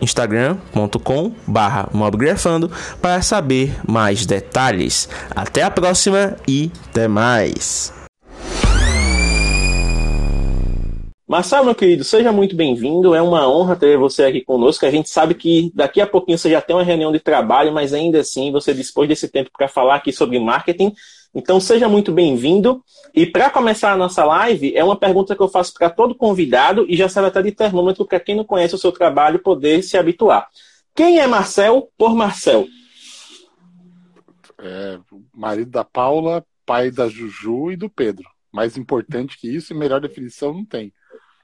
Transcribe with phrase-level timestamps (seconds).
[0.00, 2.70] instagram.com barra mobgrafando
[3.00, 5.08] para saber mais detalhes.
[5.30, 7.92] Até a próxima e até mais!
[11.26, 13.14] Marcelo, meu querido, seja muito bem-vindo.
[13.14, 14.84] É uma honra ter você aqui conosco.
[14.84, 17.94] A gente sabe que daqui a pouquinho você já tem uma reunião de trabalho, mas
[17.94, 20.94] ainda assim você dispôs desse tempo para falar aqui sobre marketing.
[21.34, 22.82] Então seja muito bem-vindo.
[23.12, 26.86] E para começar a nossa live, é uma pergunta que eu faço para todo convidado
[26.88, 29.96] e já serve até de termômetro para quem não conhece o seu trabalho poder se
[29.96, 30.48] habituar.
[30.94, 32.68] Quem é Marcel por Marcel?
[34.58, 34.98] É,
[35.34, 38.28] marido da Paula, pai da Juju e do Pedro.
[38.52, 40.92] Mais importante que isso e melhor definição não tem.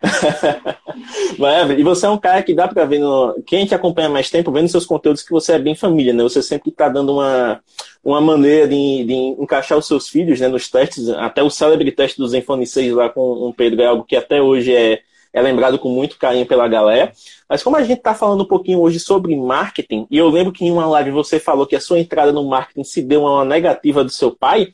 [1.79, 3.35] e você é um cara que dá para ver, no...
[3.47, 6.23] quem te acompanha mais tempo, vendo seus conteúdos, que você é bem família, né?
[6.23, 7.61] Você sempre está dando uma,
[8.03, 12.19] uma maneira de, de encaixar os seus filhos né, nos testes, até o célebre teste
[12.19, 15.01] do Zenfone 6 lá com o Pedro é algo que até hoje é,
[15.33, 17.13] é lembrado com muito carinho pela galera.
[17.49, 20.65] Mas como a gente está falando um pouquinho hoje sobre marketing, e eu lembro que
[20.65, 24.03] em uma live você falou que a sua entrada no marketing se deu uma negativa
[24.03, 24.73] do seu pai,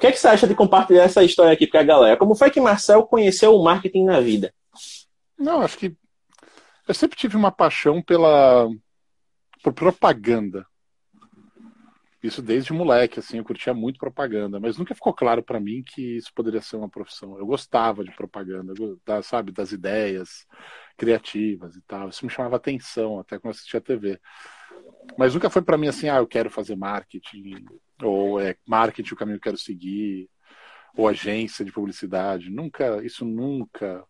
[0.00, 2.16] que, é que você acha de compartilhar essa história aqui para a galera?
[2.16, 4.52] Como foi que Marcel conheceu o marketing na vida?
[5.38, 5.94] Não, acho que
[6.88, 8.66] eu sempre tive uma paixão pela
[9.62, 10.66] por propaganda.
[12.22, 16.16] Isso desde moleque, assim, eu curtia muito propaganda, mas nunca ficou claro para mim que
[16.16, 17.38] isso poderia ser uma profissão.
[17.38, 18.72] Eu gostava de propaganda,
[19.06, 20.46] da, sabe, das ideias
[20.96, 22.08] criativas e tal.
[22.08, 24.18] Isso me chamava atenção até quando assistia TV.
[25.18, 27.64] Mas nunca foi para mim assim, ah, eu quero fazer marketing,
[28.08, 30.28] ou é marketing o caminho que eu quero seguir,
[30.96, 32.50] ou agência de publicidade.
[32.50, 34.04] Nunca, isso nunca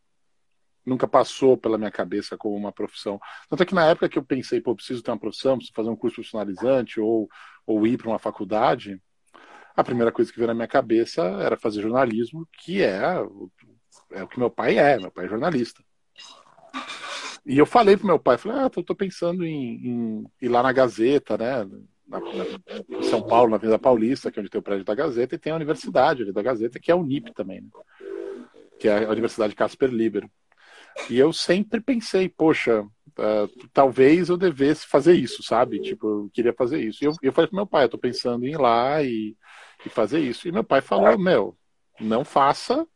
[0.84, 3.20] nunca passou pela minha cabeça como uma profissão.
[3.48, 5.90] Tanto é que na época que eu pensei, pô, preciso ter uma profissão, preciso fazer
[5.90, 7.28] um curso profissionalizante ou,
[7.66, 9.00] ou ir para uma faculdade,
[9.76, 12.98] a primeira coisa que veio na minha cabeça era fazer jornalismo, que é,
[14.12, 15.82] é o que meu pai é, meu pai é jornalista.
[17.46, 20.62] E eu falei pro meu pai, falei, ah, tô, tô pensando em, em, ir lá
[20.62, 21.66] na Gazeta, né,
[22.10, 24.94] na, na, em São Paulo, na Avenida Paulista, que é onde tem o prédio da
[24.94, 27.68] Gazeta, e tem a universidade ali da Gazeta, que é a Unip também, né?
[28.78, 30.28] que é a Universidade Casper Libero.
[31.08, 35.80] E eu sempre pensei, poxa, uh, talvez eu devesse fazer isso, sabe?
[35.80, 37.04] Tipo, eu queria fazer isso.
[37.04, 39.36] E eu, eu falei pro meu pai, eu tô pensando em ir lá e,
[39.86, 40.48] e fazer isso.
[40.48, 41.56] E meu pai falou, meu,
[42.00, 42.86] não faça.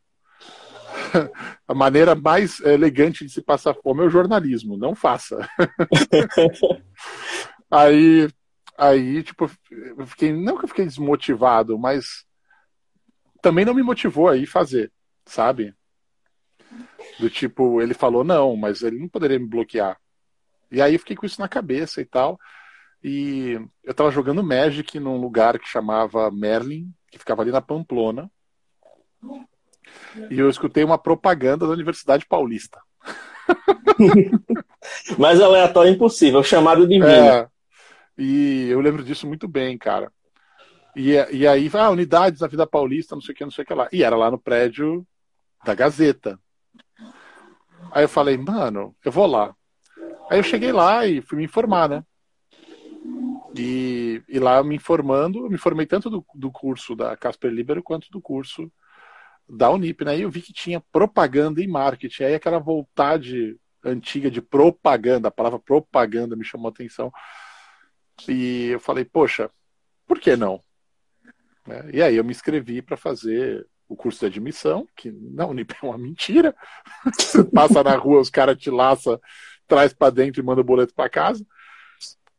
[1.67, 5.37] A maneira mais elegante de se passar fome é o jornalismo, não faça.
[7.71, 8.27] aí,
[8.77, 12.25] aí, tipo, eu fiquei, não que eu fiquei desmotivado, mas
[13.41, 14.91] também não me motivou a ir fazer,
[15.25, 15.73] sabe?
[17.19, 19.97] Do tipo, ele falou não, mas ele não poderia me bloquear.
[20.71, 22.39] E aí eu fiquei com isso na cabeça e tal.
[23.03, 28.29] E eu tava jogando Magic num lugar que chamava Merlin, que ficava ali na Pamplona.
[30.31, 32.79] E eu escutei uma propaganda da Universidade Paulista.
[35.19, 37.47] Mais aleatório impossível, chamado de É,
[38.17, 40.11] e eu lembro disso muito bem, cara.
[40.95, 43.67] E, e aí, ah, unidades da vida paulista, não sei o que, não sei o
[43.67, 43.89] que lá.
[43.91, 45.05] E era lá no prédio
[45.63, 46.39] da Gazeta.
[47.91, 49.53] Aí eu falei, mano, eu vou lá.
[50.29, 52.03] Aí eu cheguei lá e fui me informar, né?
[53.57, 57.83] E, e lá me informando, eu me formei tanto do, do curso da Casper Libero
[57.83, 58.71] quanto do curso
[59.47, 60.17] da Unip, né?
[60.17, 62.23] E eu vi que tinha propaganda e marketing.
[62.23, 67.11] Aí aquela vontade antiga de propaganda, a palavra propaganda me chamou a atenção.
[68.27, 69.49] E eu falei, poxa,
[70.07, 70.61] por que não?
[71.67, 75.75] É, e aí eu me inscrevi para fazer o curso de admissão, que na Unip
[75.81, 76.55] é uma mentira.
[77.17, 79.19] Você passa na rua, os caras te laçam,
[79.67, 81.45] traz para dentro e manda o boleto para casa.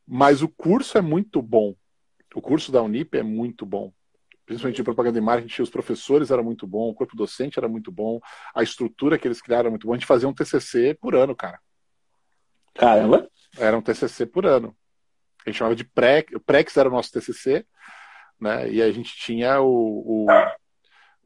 [0.07, 1.75] Mas o curso é muito bom.
[2.35, 3.93] O curso da Unip é muito bom.
[4.45, 7.91] Principalmente em propaganda e marketing, os professores eram muito bom, o corpo docente era muito
[7.91, 8.21] bom,
[8.55, 9.93] a estrutura que eles criaram era muito bom.
[9.93, 11.59] A gente fazia um TCC por ano, cara.
[12.75, 13.29] Caramba!
[13.59, 14.77] Era um TCC por ano.
[15.47, 17.65] A gente chamava de pré, o PREX era o nosso TCC,
[18.41, 18.69] né?
[18.69, 20.27] E a gente tinha o, o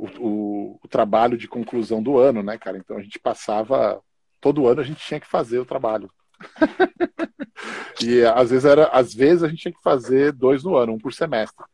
[0.01, 2.79] o, o, o, trabalho de conclusão do ano, né, cara?
[2.79, 4.03] Então a gente passava
[4.41, 6.11] todo ano a gente tinha que fazer o trabalho.
[8.03, 10.99] e às vezes era, às vezes a gente tinha que fazer dois no ano, um
[10.99, 11.65] por semestre,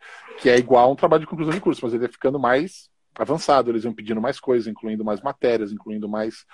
[0.40, 2.90] que é igual a um trabalho de conclusão de curso, mas ele ia ficando mais
[3.14, 6.44] avançado, eles iam pedindo mais coisas, incluindo mais matérias, incluindo mais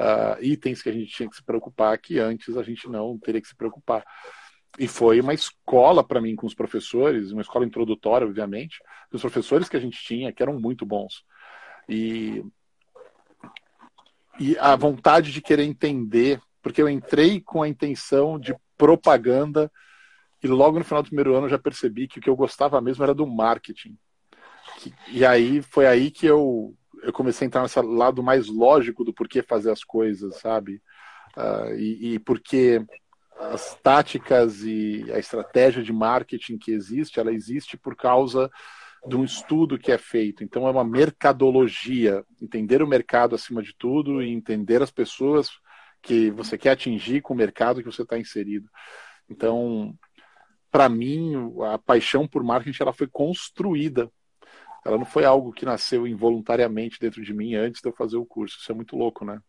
[0.00, 3.40] uh, itens que a gente tinha que se preocupar que antes a gente não teria
[3.40, 4.02] que se preocupar.
[4.78, 8.78] E foi uma escola para mim com os professores, uma escola introdutória, obviamente,
[9.10, 11.24] dos professores que a gente tinha, que eram muito bons.
[11.88, 12.44] E,
[14.38, 19.70] e a vontade de querer entender, porque eu entrei com a intenção de propaganda
[20.42, 22.80] e logo no final do primeiro ano eu já percebi que o que eu gostava
[22.80, 23.98] mesmo era do marketing.
[25.08, 29.12] E aí foi aí que eu, eu comecei a entrar nesse lado mais lógico do
[29.12, 30.80] porquê fazer as coisas, sabe?
[31.36, 32.84] Uh, e, e porque
[33.40, 38.50] as táticas e a estratégia de marketing que existe, ela existe por causa
[39.06, 40.44] de um estudo que é feito.
[40.44, 45.50] Então é uma mercadologia, entender o mercado acima de tudo e entender as pessoas
[46.02, 48.68] que você quer atingir com o mercado que você está inserido.
[49.28, 49.94] Então,
[50.70, 51.34] para mim,
[51.72, 54.10] a paixão por marketing ela foi construída.
[54.84, 58.26] Ela não foi algo que nasceu involuntariamente dentro de mim antes de eu fazer o
[58.26, 58.58] curso.
[58.58, 59.40] Isso é muito louco, né?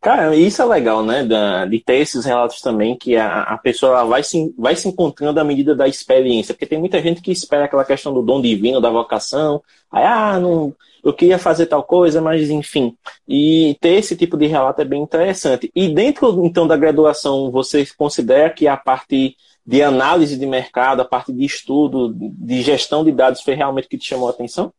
[0.00, 1.24] Cara, isso é legal, né?
[1.68, 5.76] De ter esses relatos também que a, pessoa vai se, vai se encontrando à medida
[5.76, 6.52] da experiência.
[6.52, 9.62] Porque tem muita gente que espera aquela questão do dom divino, da vocação.
[9.92, 10.74] Aí, ah, não,
[11.04, 12.96] eu queria fazer tal coisa, mas enfim.
[13.28, 15.70] E ter esse tipo de relato é bem interessante.
[15.72, 21.04] E dentro, então, da graduação, você considera que a parte de análise de mercado, a
[21.04, 24.72] parte de estudo, de gestão de dados foi realmente que te chamou a atenção?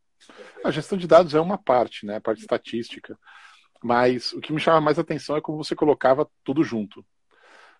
[0.66, 2.18] A gestão de dados é uma parte, né?
[2.18, 3.18] A parte estatística.
[3.84, 7.06] Mas o que me chama mais atenção é como você colocava tudo junto.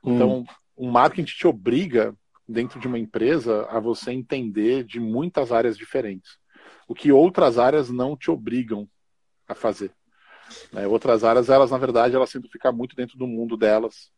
[0.04, 0.46] Então, hum.
[0.76, 2.14] o marketing te obriga,
[2.48, 6.38] dentro de uma empresa, a você entender de muitas áreas diferentes.
[6.88, 8.88] O que outras áreas não te obrigam
[9.48, 9.92] a fazer.
[10.72, 10.86] Né?
[10.86, 14.12] Outras áreas, elas, na verdade, elas tentam ficar muito dentro do mundo delas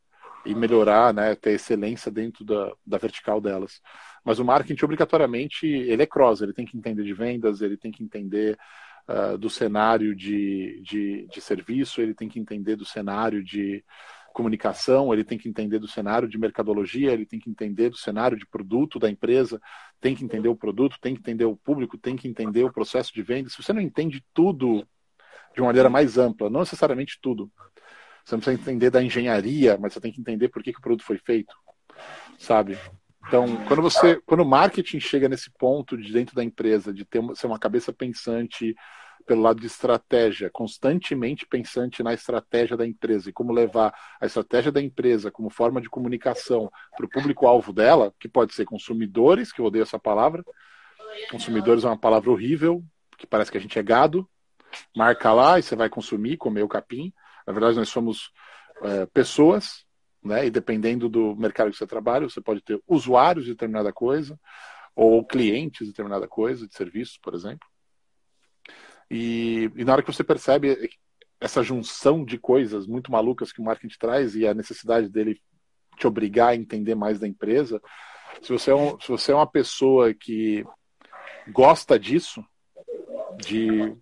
[0.46, 3.82] e melhorar, né, ter excelência dentro da, da vertical delas.
[4.24, 7.92] Mas o marketing, obrigatoriamente, ele é cross, ele tem que entender de vendas, ele tem
[7.92, 8.58] que entender
[9.07, 13.84] uh, do cenário de, de, de serviço, ele tem que entender do cenário de
[14.34, 18.38] comunicação, ele tem que entender do cenário de mercadologia, ele tem que entender do cenário
[18.38, 19.62] de produto da empresa,
[20.02, 23.13] tem que entender o produto, tem que entender o público, tem que entender o processo
[23.13, 23.50] de venda.
[23.50, 24.86] Se você não entende tudo
[25.54, 27.50] de uma maneira mais ampla, não necessariamente tudo,
[28.25, 30.81] você não precisa entender da engenharia, mas você tem que entender por que, que o
[30.81, 31.56] produto foi feito,
[32.38, 32.78] sabe?
[33.27, 37.22] Então, quando você, quando o marketing chega nesse ponto de dentro da empresa, de ter
[37.36, 38.75] ser uma cabeça pensante
[39.25, 43.92] pelo lado de estratégia, constantemente pensante na estratégia da empresa e como levar
[44.22, 48.66] a estratégia da empresa como forma de comunicação para o público-alvo dela, que pode ser
[48.66, 50.44] consumidores, que eu odeio essa palavra.
[51.31, 52.83] Consumidores é uma palavra horrível,
[53.18, 54.30] que parece que a gente é gado.
[54.95, 57.12] Marca lá e você vai consumir, comer o capim.
[57.48, 58.31] Na verdade, nós somos
[58.83, 59.85] é, pessoas
[60.25, 60.48] né?
[60.48, 64.39] E dependendo do mercado que você trabalha, você pode ter usuários de determinada coisa
[64.95, 67.68] ou clientes de determinada coisa, de serviço, por exemplo.
[69.10, 70.89] E, e na hora que você percebe
[71.39, 75.39] essa junção de coisas muito malucas que o marketing traz e a necessidade dele
[75.98, 77.81] te obrigar a entender mais da empresa,
[78.42, 80.66] se você é, um, se você é uma pessoa que
[81.50, 82.44] gosta disso,
[83.38, 83.95] de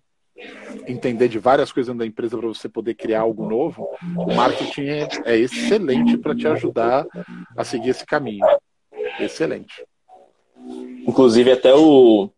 [0.86, 5.08] entender de várias coisas da empresa para você poder criar algo novo, o marketing é,
[5.24, 7.06] é excelente para te ajudar
[7.56, 8.44] a seguir esse caminho.
[9.20, 9.84] Excelente.
[11.06, 12.30] Inclusive, até o,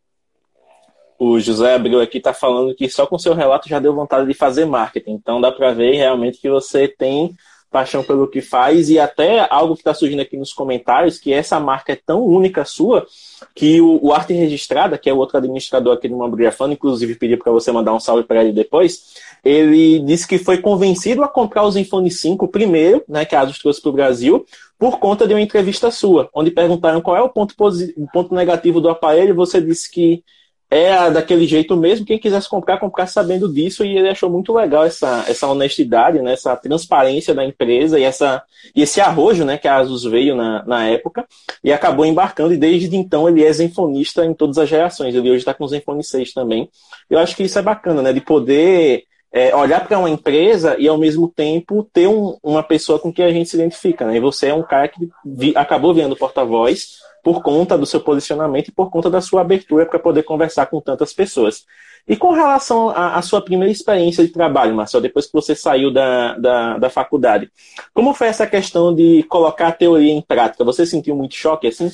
[1.19, 4.35] o José Abreu aqui está falando que só com seu relato já deu vontade de
[4.35, 5.13] fazer marketing.
[5.13, 7.35] Então dá para ver realmente que você tem
[7.71, 11.59] paixão pelo que faz e até algo que está surgindo aqui nos comentários, que essa
[11.61, 13.07] marca é tão única sua
[13.55, 17.39] que o, o Arte Registrada, que é o outro administrador aqui do Mambrografando, inclusive pediu
[17.39, 19.15] para você mandar um salve para ele depois,
[19.45, 23.59] ele disse que foi convencido a comprar o Zenfone 5 primeiro, né, que a Asus
[23.59, 24.47] trouxe para o Brasil,
[24.79, 27.55] por conta de uma entrevista sua, onde perguntaram qual é o ponto,
[27.97, 30.23] o ponto negativo do aparelho, você disse que
[30.71, 32.05] é daquele jeito mesmo.
[32.05, 33.85] Quem quisesse comprar, comprar sabendo disso.
[33.85, 36.33] E ele achou muito legal essa, essa honestidade, né?
[36.33, 38.43] essa transparência da empresa e, essa,
[38.75, 39.59] e esse arrojo né?
[39.59, 41.25] que a Asus veio na, na época.
[41.63, 42.53] E acabou embarcando.
[42.53, 45.15] E desde então ele é zenfonista em todas as gerações.
[45.15, 46.69] Ele hoje está com o Zenfone 6 também.
[47.09, 48.13] Eu acho que isso é bacana, né?
[48.13, 52.99] De poder é, olhar para uma empresa e ao mesmo tempo ter um, uma pessoa
[52.99, 54.07] com quem a gente se identifica.
[54.07, 54.17] Né?
[54.17, 58.69] E você é um cara que vi, acabou vendo porta-voz por conta do seu posicionamento
[58.69, 61.67] e por conta da sua abertura para poder conversar com tantas pessoas.
[62.07, 65.93] E com relação à, à, sua primeira experiência de trabalho, Marcelo, depois que você saiu
[65.93, 67.51] da, da, da, faculdade,
[67.93, 70.63] como foi essa questão de colocar a teoria em prática?
[70.63, 71.91] Você sentiu muito choque assim?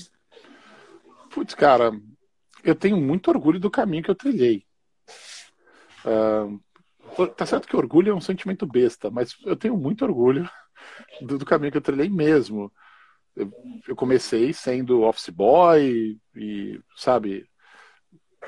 [1.30, 1.92] Putz, cara,
[2.62, 4.66] eu tenho muito orgulho do caminho que eu trilhei.
[6.04, 6.60] Uh,
[7.28, 10.46] tá certo que orgulho é um sentimento besta, mas eu tenho muito orgulho
[11.22, 12.70] do, do caminho que eu trilhei mesmo
[13.36, 17.46] eu comecei sendo office boy e, sabe,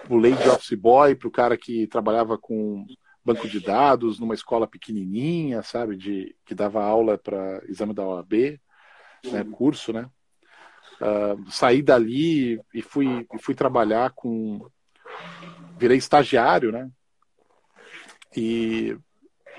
[0.07, 2.85] pulei de office boy para o cara que trabalhava com
[3.25, 8.61] banco de dados numa escola pequenininha, sabe, de que dava aula para exame da OAB,
[9.25, 10.09] né, curso, né?
[11.01, 14.69] Uh, saí dali e fui, fui trabalhar com.
[15.79, 16.89] Virei estagiário, né?
[18.37, 18.97] E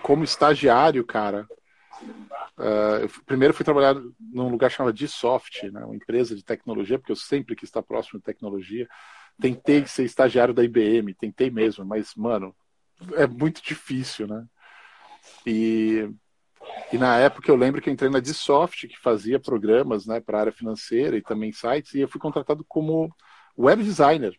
[0.01, 1.47] como estagiário, cara,
[2.57, 5.83] uh, eu primeiro fui trabalhar num lugar chamado Dsoft, né?
[5.85, 8.87] uma empresa de tecnologia, porque eu sempre quis estar próximo de tecnologia.
[9.39, 12.55] Tentei ser estagiário da IBM, tentei mesmo, mas, mano,
[13.15, 14.45] é muito difícil, né?
[15.45, 16.09] E
[16.91, 20.37] e na época eu lembro que eu entrei na Dsoft, que fazia programas né, para
[20.37, 23.13] a área financeira e também sites, e eu fui contratado como
[23.57, 24.37] web designer.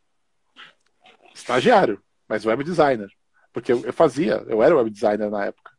[1.34, 3.08] Estagiário, mas web designer.
[3.52, 5.75] Porque eu, eu fazia, eu era web designer na época.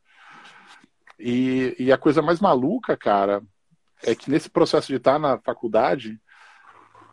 [1.20, 3.42] E, e, a coisa mais maluca, cara,
[4.04, 6.20] é que nesse processo de estar na faculdade,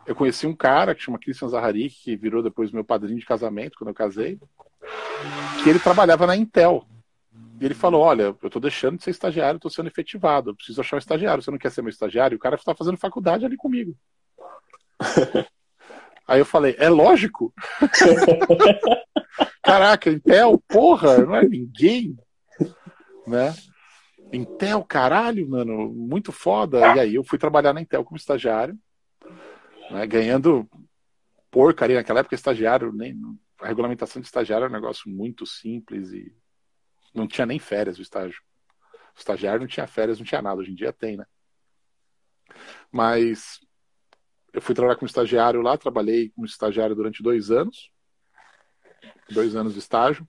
[0.06, 3.76] eu conheci um cara que chama Christian Zahari, que virou depois meu padrinho de casamento
[3.78, 4.38] quando eu casei,
[5.62, 6.86] que ele trabalhava na Intel.
[7.60, 10.50] E ele falou: Olha, eu tô deixando de ser estagiário, tô sendo efetivado.
[10.50, 11.42] Eu preciso achar um estagiário.
[11.42, 12.36] Você não quer ser meu estagiário?
[12.36, 13.96] O cara está fazendo faculdade ali comigo.
[16.28, 17.52] Aí eu falei: É lógico.
[19.62, 22.16] Caraca, Intel, porra, não é ninguém.
[23.26, 23.54] Né?
[24.32, 26.94] Intel, caralho, mano, muito foda.
[26.96, 28.78] E aí eu fui trabalhar na Intel como estagiário,
[29.90, 30.68] né, ganhando
[31.50, 31.96] porcaria.
[31.96, 33.16] Naquela época, estagiário, nem,
[33.60, 36.34] a regulamentação de estagiário era um negócio muito simples e
[37.14, 38.42] não tinha nem férias o estágio.
[39.14, 40.60] O estagiário não tinha férias, não tinha nada.
[40.60, 41.24] Hoje em dia tem, né?
[42.90, 43.60] Mas
[44.52, 47.90] eu fui trabalhar como estagiário lá, trabalhei como estagiário durante dois anos.
[49.30, 50.28] Dois anos de estágio.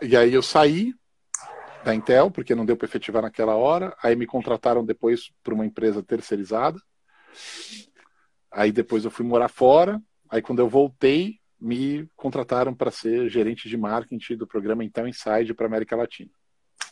[0.00, 0.94] E aí eu saí
[1.84, 3.96] da Intel, porque não deu para efetivar naquela hora.
[4.02, 6.78] Aí me contrataram depois para uma empresa terceirizada.
[8.50, 10.00] Aí depois eu fui morar fora.
[10.28, 15.54] Aí quando eu voltei, me contrataram para ser gerente de marketing do programa Intel Inside
[15.54, 16.30] para América Latina.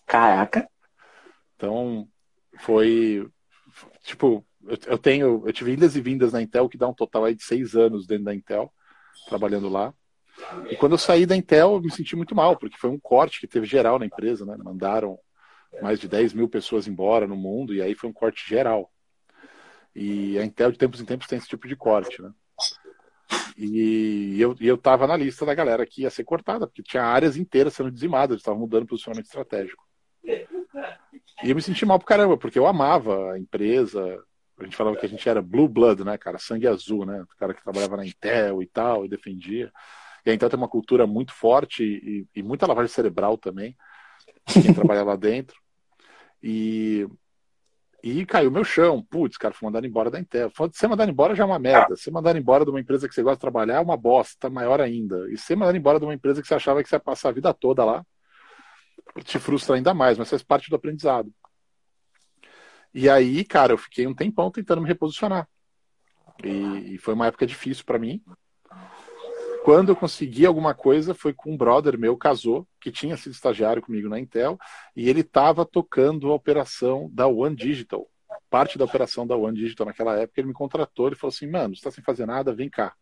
[0.06, 0.68] Caraca!
[1.56, 2.09] Então,
[2.59, 3.28] foi.
[4.04, 4.47] Tipo,
[4.87, 5.42] eu tenho.
[5.47, 8.06] Eu tive idas e vindas na Intel, que dá um total aí de seis anos
[8.06, 8.73] dentro da Intel,
[9.28, 9.92] trabalhando lá.
[10.70, 13.40] E quando eu saí da Intel, eu me senti muito mal, porque foi um corte
[13.40, 14.56] que teve geral na empresa, né?
[14.59, 15.18] Mandaram
[15.80, 18.90] mais de 10 mil pessoas embora no mundo, e aí foi um corte geral.
[19.94, 22.32] E a Intel, de tempos em tempos, tem esse tipo de corte, né?
[23.56, 27.37] E eu, eu tava na lista da galera que ia ser cortada, porque tinha áreas
[27.37, 29.85] inteiras sendo dizimadas, eles estavam mudando posicionamento estratégico.
[31.42, 34.23] E eu me senti mal pro caramba, porque eu amava a empresa.
[34.59, 36.38] A gente falava que a gente era blue blood, né, cara?
[36.38, 37.23] Sangue azul, né?
[37.23, 39.73] O cara que trabalhava na Intel e tal, e defendia.
[40.24, 43.76] E a Intel tem uma cultura muito forte e, e muita lavagem cerebral também,
[44.46, 45.56] quem trabalha lá dentro.
[46.42, 47.06] E
[48.02, 49.02] e caiu meu chão.
[49.02, 50.50] Putz, cara, fui mandado embora da Intel.
[50.72, 51.96] Ser mandado embora já é uma merda.
[51.96, 54.80] Ser mandado embora de uma empresa que você gosta de trabalhar é uma bosta, maior
[54.80, 55.30] ainda.
[55.30, 57.32] E ser mandado embora de uma empresa que você achava que você ia passar a
[57.32, 58.04] vida toda lá,
[59.24, 61.32] te frustra ainda mais, mas faz parte do aprendizado.
[62.92, 65.48] E aí, cara, eu fiquei um tempão tentando me reposicionar.
[66.42, 68.22] E, e foi uma época difícil para mim,
[69.70, 73.80] quando eu consegui alguma coisa foi com um brother meu, casou, que tinha sido estagiário
[73.80, 74.58] comigo na Intel,
[74.96, 78.04] e ele estava tocando a operação da One Digital.
[78.50, 81.76] Parte da operação da One Digital naquela época, ele me contratou, ele falou assim, mano,
[81.76, 82.94] você está sem fazer nada, vem cá.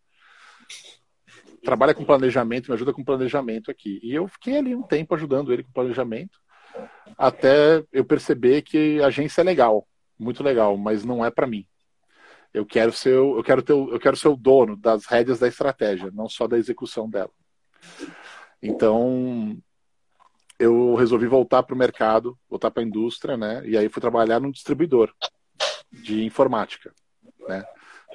[1.64, 3.98] Trabalha com planejamento, me ajuda com planejamento aqui.
[4.02, 6.38] E eu fiquei ali um tempo ajudando ele com planejamento,
[7.16, 11.66] até eu perceber que a agência é legal, muito legal, mas não é para mim.
[12.52, 16.11] Eu quero ser, eu quero ter, eu quero ser o dono das rédeas da estratégia,
[16.12, 17.31] não só da execução dela.
[18.62, 19.57] Então,
[20.59, 23.62] eu resolvi voltar para o mercado, voltar para a indústria, né?
[23.64, 25.12] E aí fui trabalhar num distribuidor
[25.93, 26.93] de informática,
[27.47, 27.64] né?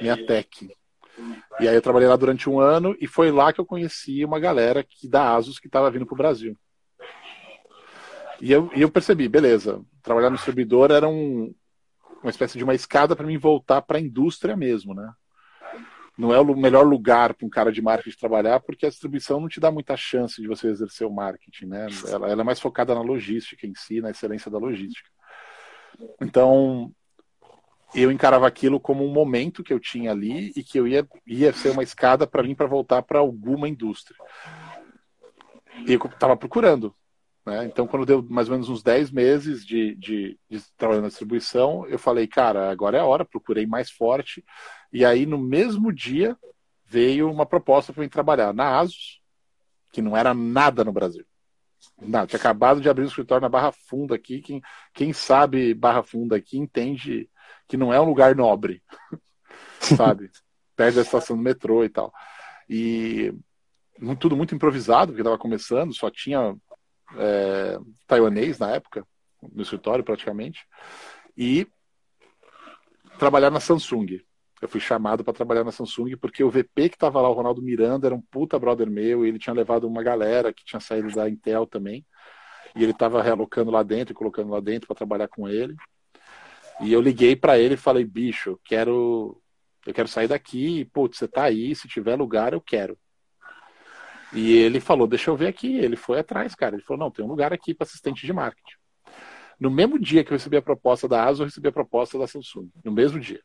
[0.01, 0.69] Minha Tech.
[1.59, 4.39] E aí eu trabalhei lá durante um ano e foi lá que eu conheci uma
[4.39, 6.57] galera que da Asus que estava vindo para o Brasil.
[8.41, 11.53] E eu, e eu percebi, beleza, trabalhar no distribuidor era um,
[12.23, 15.11] uma espécie de uma escada para mim voltar para a indústria mesmo, né?
[16.17, 19.49] Não é o melhor lugar para um cara de marketing trabalhar, porque a distribuição não
[19.49, 21.87] te dá muita chance de você exercer o marketing, né?
[22.07, 25.09] Ela, ela é mais focada na logística em si, na excelência da logística.
[26.21, 26.93] Então,
[27.95, 31.51] eu encarava aquilo como um momento que eu tinha ali e que eu ia, ia
[31.51, 34.17] ser uma escada para mim para voltar para alguma indústria.
[35.87, 36.95] E eu estava procurando.
[37.45, 37.65] Né?
[37.65, 41.85] Então, quando deu mais ou menos uns 10 meses de, de, de trabalho na distribuição,
[41.87, 44.43] eu falei, cara, agora é a hora, procurei mais forte.
[44.91, 46.37] E aí, no mesmo dia,
[46.85, 49.21] veio uma proposta para mim trabalhar na ASUS,
[49.91, 51.25] que não era nada no Brasil.
[52.01, 54.41] Não, tinha acabado de abrir um escritório na Barra Funda aqui.
[54.41, 54.61] Quem,
[54.93, 57.29] quem sabe Barra Funda aqui entende
[57.67, 58.81] que não é um lugar nobre,
[59.79, 60.31] sabe?
[60.75, 62.13] Perto da estação do metrô e tal.
[62.69, 63.33] E
[64.19, 66.55] tudo muito improvisado, porque estava começando, só tinha
[67.17, 67.77] é,
[68.07, 69.05] taiwanês na época,
[69.41, 70.65] no escritório praticamente.
[71.37, 71.67] E
[73.17, 74.21] trabalhar na Samsung.
[74.61, 77.61] Eu fui chamado para trabalhar na Samsung porque o VP que estava lá, o Ronaldo
[77.61, 81.11] Miranda, era um puta brother meu, e ele tinha levado uma galera que tinha saído
[81.11, 82.05] da Intel também.
[82.75, 85.75] E ele estava realocando lá dentro e colocando lá dentro para trabalhar com ele.
[86.81, 89.39] E eu liguei para ele e falei: "Bicho, quero
[89.85, 92.97] eu quero sair daqui, putz, você tá aí, se tiver lugar eu quero".
[94.33, 95.77] E ele falou: "Deixa eu ver aqui".
[95.77, 96.75] Ele foi atrás, cara.
[96.75, 98.75] Ele falou: "Não, tem um lugar aqui para assistente de marketing".
[99.59, 102.27] No mesmo dia que eu recebi a proposta da ASUS, eu recebi a proposta da
[102.27, 102.69] Samsung.
[102.83, 103.41] No mesmo dia.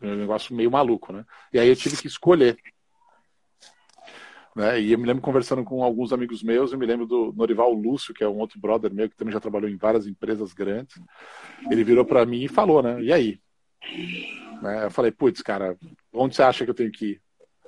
[0.00, 1.24] Um negócio meio maluco, né?
[1.52, 2.56] E aí eu tive que escolher.
[4.54, 4.80] Né?
[4.80, 8.14] E eu me lembro conversando com alguns amigos meus, eu me lembro do Norival Lúcio,
[8.14, 10.98] que é um outro brother meu, que também já trabalhou em várias empresas grandes.
[11.70, 13.02] Ele virou para mim e falou, né?
[13.02, 13.40] E aí?
[14.62, 14.84] Né?
[14.84, 15.76] Eu falei, putz, cara,
[16.12, 17.22] onde você acha que eu tenho que ir?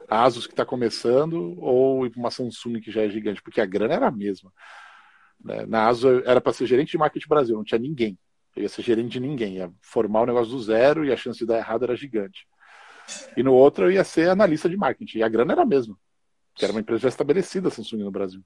[0.09, 3.43] A Asus que está começando ou uma Samsung que já é gigante?
[3.43, 4.53] Porque a grana era a mesma.
[5.43, 5.67] Né?
[5.67, 8.19] Na ASO era para ser gerente de marketing Brasil, não tinha ninguém.
[8.57, 11.39] Eu ia ser gerente de ninguém, ia formar o negócio do zero e a chance
[11.39, 12.47] de dar errado era gigante.
[13.37, 15.97] E no outro eu ia ser analista de marketing, e a grana era a mesma,
[16.55, 18.43] que era uma empresa já estabelecida, Samsung no Brasil.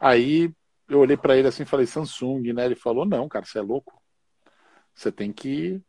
[0.00, 0.50] Aí
[0.88, 2.64] eu olhei para ele assim e falei, Samsung, né?
[2.64, 4.00] Ele falou, não, cara, você é louco.
[4.94, 5.80] Você tem que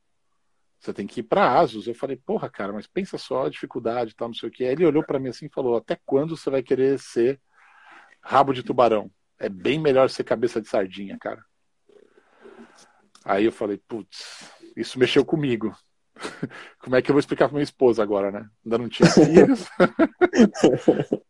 [0.83, 1.87] você tem que ir para Asus.
[1.87, 4.65] Eu falei, porra, cara, mas pensa só a dificuldade e tal, não sei o que.
[4.65, 7.39] Aí ele olhou para mim assim e falou, até quando você vai querer ser
[8.21, 9.09] rabo de tubarão?
[9.39, 11.43] É bem melhor ser cabeça de sardinha, cara.
[13.23, 15.73] Aí eu falei, putz, isso mexeu comigo.
[16.79, 18.49] Como é que eu vou explicar pra minha esposa agora, né?
[18.65, 19.65] Ainda não tinha filhos.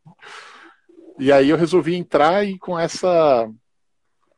[1.19, 3.47] e aí eu resolvi entrar e com essa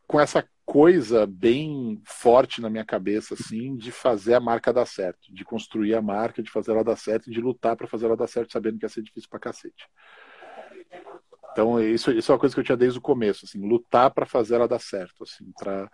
[0.07, 5.33] com essa coisa bem forte na minha cabeça assim de fazer a marca dar certo,
[5.33, 8.27] de construir a marca, de fazer ela dar certo, de lutar para fazer ela dar
[8.27, 9.87] certo, sabendo que ia ser difícil pra cacete.
[11.51, 14.25] Então, isso, isso é uma coisa que eu tinha desde o começo, assim, lutar para
[14.25, 15.89] fazer ela dar certo, assim, para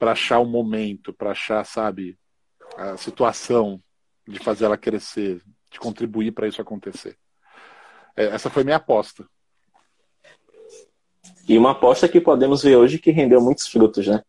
[0.00, 2.18] achar o momento, para achar, sabe,
[2.78, 3.82] a situação
[4.26, 7.18] de fazer ela crescer, de contribuir para isso acontecer.
[8.16, 9.28] É, essa foi minha aposta.
[11.48, 14.20] E uma aposta que podemos ver hoje que rendeu muitos frutos, né?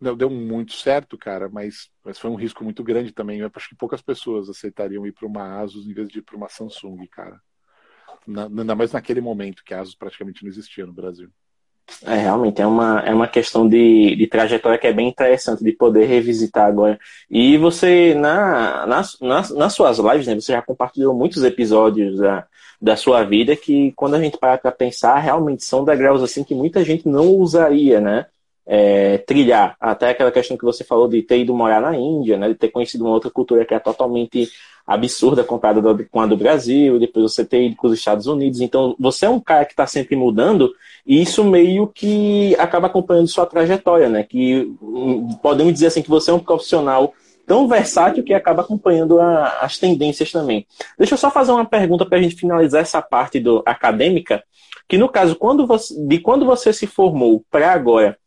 [0.00, 3.38] Deu, deu muito certo, cara, mas, mas foi um risco muito grande também.
[3.38, 6.36] Eu acho que poucas pessoas aceitariam ir para uma Asus em vez de ir para
[6.36, 7.40] uma Samsung, cara.
[8.26, 11.30] Ainda mais naquele momento que a Asus praticamente não existia no Brasil.
[12.04, 15.72] É, realmente é uma, é uma questão de, de trajetória que é bem interessante de
[15.72, 16.98] poder revisitar agora.
[17.30, 22.46] E você, na, nas, nas, nas suas lives, né, você já compartilhou muitos episódios da,
[22.80, 26.54] da sua vida que, quando a gente para para pensar, realmente são degraus assim que
[26.54, 28.26] muita gente não usaria, né?
[28.66, 29.76] É, trilhar.
[29.80, 32.48] Até aquela questão que você falou de ter ido morar na Índia, né?
[32.48, 34.48] De ter conhecido uma outra cultura que é totalmente
[34.86, 38.60] absurda comparada com a do Brasil, depois você ter ido para os Estados Unidos.
[38.60, 40.72] Então, você é um cara que está sempre mudando,
[41.04, 44.22] e isso meio que acaba acompanhando sua trajetória, né?
[44.22, 47.12] Que hum, podemos dizer assim que você é um profissional
[47.46, 50.66] tão versátil que acaba acompanhando a, as tendências também.
[50.98, 54.42] Deixa eu só fazer uma pergunta para a gente finalizar essa parte do acadêmica,
[54.88, 58.18] que no caso quando você, de quando você se formou para agora,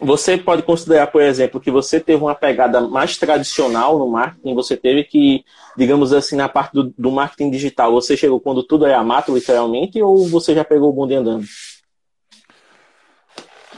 [0.00, 4.76] você pode considerar, por exemplo, que você teve uma pegada mais tradicional no marketing, você
[4.76, 5.44] teve que,
[5.76, 10.00] digamos assim, na parte do, do marketing digital, você chegou quando tudo era mato, literalmente,
[10.02, 11.44] ou você já pegou o bonde andando?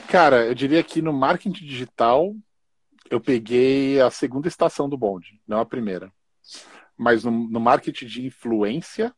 [0.09, 2.33] Cara, eu diria que no marketing digital,
[3.11, 6.13] eu peguei a segunda estação do bonde, não a primeira.
[6.97, 9.13] Mas no, no marketing de influência,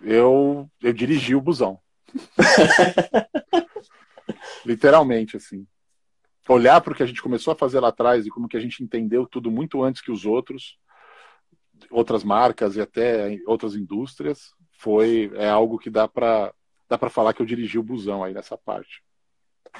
[0.00, 1.78] eu, eu dirigi o busão.
[4.64, 5.66] Literalmente, assim.
[6.48, 8.60] Olhar para o que a gente começou a fazer lá atrás e como que a
[8.60, 10.78] gente entendeu tudo muito antes que os outros,
[11.90, 16.52] outras marcas e até outras indústrias, foi é algo que dá para
[16.88, 19.02] dá para falar que eu dirigi o busão aí nessa parte.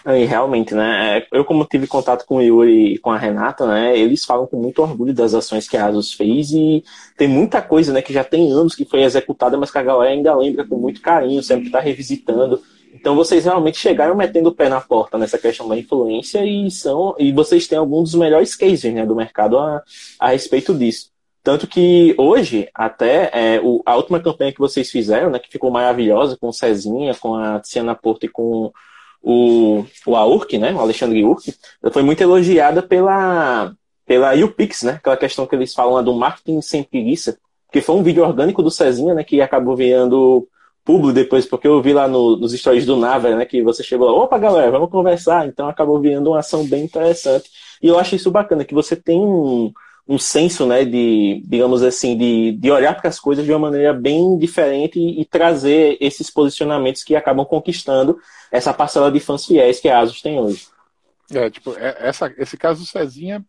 [0.05, 1.19] E realmente, né?
[1.19, 3.99] É, eu, como tive contato com o Yuri e com a Renata, né?
[3.99, 6.85] Eles falam com muito orgulho das ações que a Asus fez e
[7.17, 8.03] tem muita coisa, né?
[8.03, 11.01] Que já tem anos que foi executada, mas que a galera ainda lembra com muito
[11.01, 12.63] carinho, sempre está revisitando.
[12.99, 17.15] Então vocês realmente chegaram metendo o pé na porta nessa questão da influência e são
[17.19, 19.83] e vocês têm alguns dos melhores cases né, do mercado a,
[20.19, 21.11] a respeito disso.
[21.43, 25.71] Tanto que hoje, até é, o, a última campanha que vocês fizeram, né, que ficou
[25.71, 28.73] maravilhosa, com o Cezinha, com a Tiziana Porto e com
[29.23, 31.55] o, o Aurk, né, o Alexandre Urk,
[31.93, 33.73] foi muito elogiada pela,
[34.05, 37.39] pela UPix, né, aquela questão que eles falam do marketing sem preguiça,
[37.71, 40.49] que foi um vídeo orgânico do Cezinha, né, que acabou virando
[40.87, 44.07] público depois, porque eu vi lá no, nos stories do Nava, né, que você chegou
[44.07, 47.51] lá, opa galera, vamos conversar, então acabou virando uma ação bem interessante.
[47.83, 49.73] E eu acho isso bacana, que você tem um,
[50.09, 53.93] um senso, né, de, digamos assim, de, de olhar para as coisas de uma maneira
[53.93, 58.17] bem diferente e, e, trazer esses posicionamentos que acabam conquistando
[58.53, 60.69] essa parcela de fãs fiéis que a Asus tem hoje.
[61.33, 63.45] É, tipo, é, essa, esse caso do Cezinha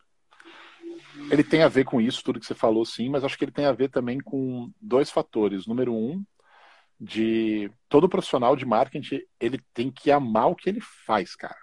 [1.30, 3.52] ele tem a ver com isso, tudo que você falou, sim, mas acho que ele
[3.52, 5.68] tem a ver também com dois fatores.
[5.68, 6.24] Número um,
[7.00, 11.58] de todo profissional de marketing, ele tem que amar o que ele faz, cara.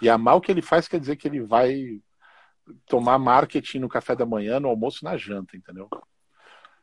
[0.00, 2.00] E amar o que ele faz quer dizer que ele vai
[2.86, 5.88] tomar marketing no café da manhã, no almoço na janta, entendeu?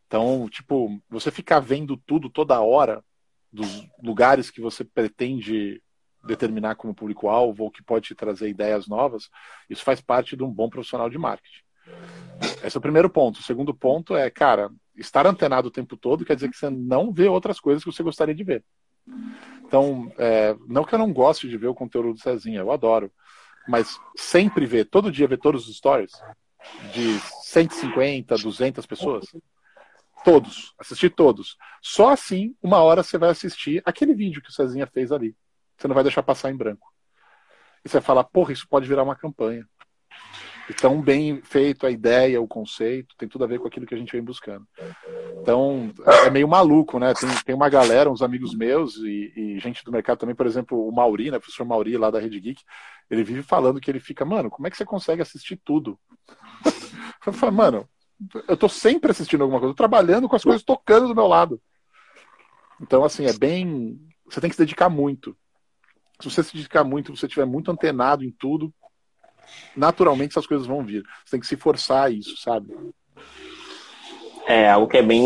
[0.08, 3.04] Então, tipo, você ficar vendo tudo toda hora
[3.52, 5.82] dos lugares que você pretende
[6.24, 9.30] determinar como público-alvo ou que pode te trazer ideias novas,
[9.70, 11.63] isso faz parte de um bom profissional de marketing.
[12.64, 13.40] Esse é o primeiro ponto.
[13.40, 17.12] O segundo ponto é, cara, estar antenado o tempo todo quer dizer que você não
[17.12, 18.64] vê outras coisas que você gostaria de ver.
[19.66, 23.12] Então, é, não que eu não goste de ver o conteúdo do Cezinha, eu adoro.
[23.68, 26.12] Mas sempre ver, todo dia ver todos os stories
[26.94, 29.26] de 150, 200 pessoas.
[30.24, 31.58] Todos, assistir todos.
[31.82, 35.36] Só assim, uma hora você vai assistir aquele vídeo que o Cezinha fez ali.
[35.78, 36.94] Você não vai deixar passar em branco.
[37.84, 39.68] E você falar, porra, isso pode virar uma campanha.
[40.80, 43.98] Tão bem feito a ideia, o conceito, tem tudo a ver com aquilo que a
[43.98, 44.66] gente vem buscando.
[45.42, 45.92] Então,
[46.26, 47.14] é meio maluco, né?
[47.14, 50.88] Tem, tem uma galera, uns amigos meus e, e gente do mercado também, por exemplo,
[50.88, 51.38] o Mauri, né?
[51.38, 52.62] O professor Mauri lá da Rede Geek,
[53.10, 56.00] ele vive falando que ele fica, mano, como é que você consegue assistir tudo?
[57.26, 57.90] Eu falo, mano,
[58.48, 61.62] eu tô sempre assistindo alguma coisa, trabalhando com as coisas tocando do meu lado.
[62.82, 64.00] Então, assim, é bem.
[64.26, 65.36] Você tem que se dedicar muito.
[66.20, 68.74] Se você se dedicar muito, você estiver muito antenado em tudo,
[69.76, 71.04] naturalmente essas coisas vão vir.
[71.24, 72.68] Você tem que se forçar a isso, sabe?
[74.46, 75.24] É algo que é bem.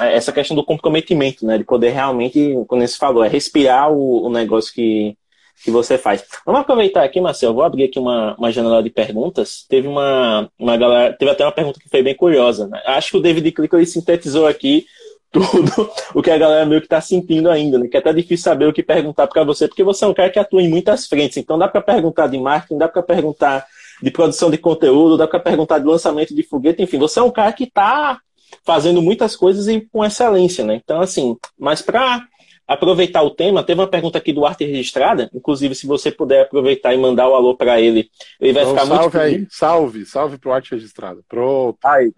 [0.00, 1.58] É, essa questão do comprometimento, né?
[1.58, 5.16] De poder realmente, quando você falou, é respirar o, o negócio que,
[5.62, 6.24] que você faz.
[6.46, 7.54] Vamos aproveitar aqui, Marcelo.
[7.54, 9.66] Vou abrir aqui uma, uma janela de perguntas.
[9.68, 11.12] Teve uma, uma galera.
[11.12, 12.66] Teve até uma pergunta que foi bem curiosa.
[12.68, 12.80] Né?
[12.86, 14.86] Acho que o David Clicker sintetizou aqui
[15.30, 17.88] tudo o que a galera meio que está sentindo ainda, né?
[17.88, 20.30] Que é até difícil saber o que perguntar para você, porque você é um cara
[20.30, 21.36] que atua em muitas frentes.
[21.36, 23.66] Então dá para perguntar de marketing, dá para perguntar
[24.02, 27.30] de produção de conteúdo, dá para perguntar de lançamento de foguete, enfim, você é um
[27.30, 28.18] cara que está
[28.64, 30.80] fazendo muitas coisas e com excelência, né?
[30.82, 32.26] Então, assim, mas para
[32.68, 36.92] aproveitar o tema, teve uma pergunta aqui do Arte Registrada, inclusive se você puder aproveitar
[36.92, 40.04] e mandar o alô para ele, ele vai então, ficar salve muito Salve aí, salve,
[40.04, 41.22] salve pro Arte Registrada.
[41.26, 41.78] Pronto.
[41.82, 42.12] Aí,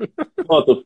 [0.44, 0.84] pronto.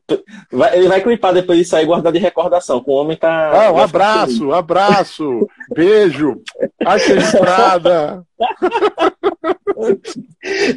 [0.71, 3.65] ele vai clipar depois disso aí e guardar de recordação, que o homem tá...
[3.65, 6.39] Ah, um abraço, um abraço, beijo,
[6.85, 8.23] Arte Registrada.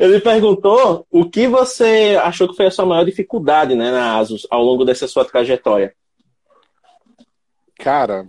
[0.00, 4.46] ele perguntou o que você achou que foi a sua maior dificuldade, né, na ASUS,
[4.50, 5.92] ao longo dessa sua trajetória.
[7.78, 8.26] Cara,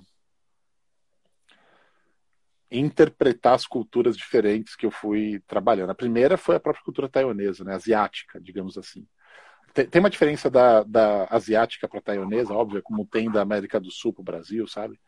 [2.72, 5.90] interpretar as culturas diferentes que eu fui trabalhando.
[5.90, 9.08] A primeira foi a própria cultura taiwanesa, né, asiática, digamos assim.
[9.74, 14.14] Tem, uma diferença da, da asiática para taiwanesa, óbvio, como tem da América do Sul
[14.14, 15.00] para o Brasil, sabe?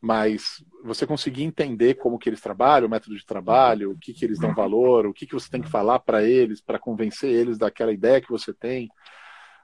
[0.00, 4.24] Mas você conseguir entender como que eles trabalham, o método de trabalho, o que, que
[4.24, 7.56] eles dão valor, o que, que você tem que falar para eles, para convencer eles
[7.56, 8.90] daquela ideia que você tem,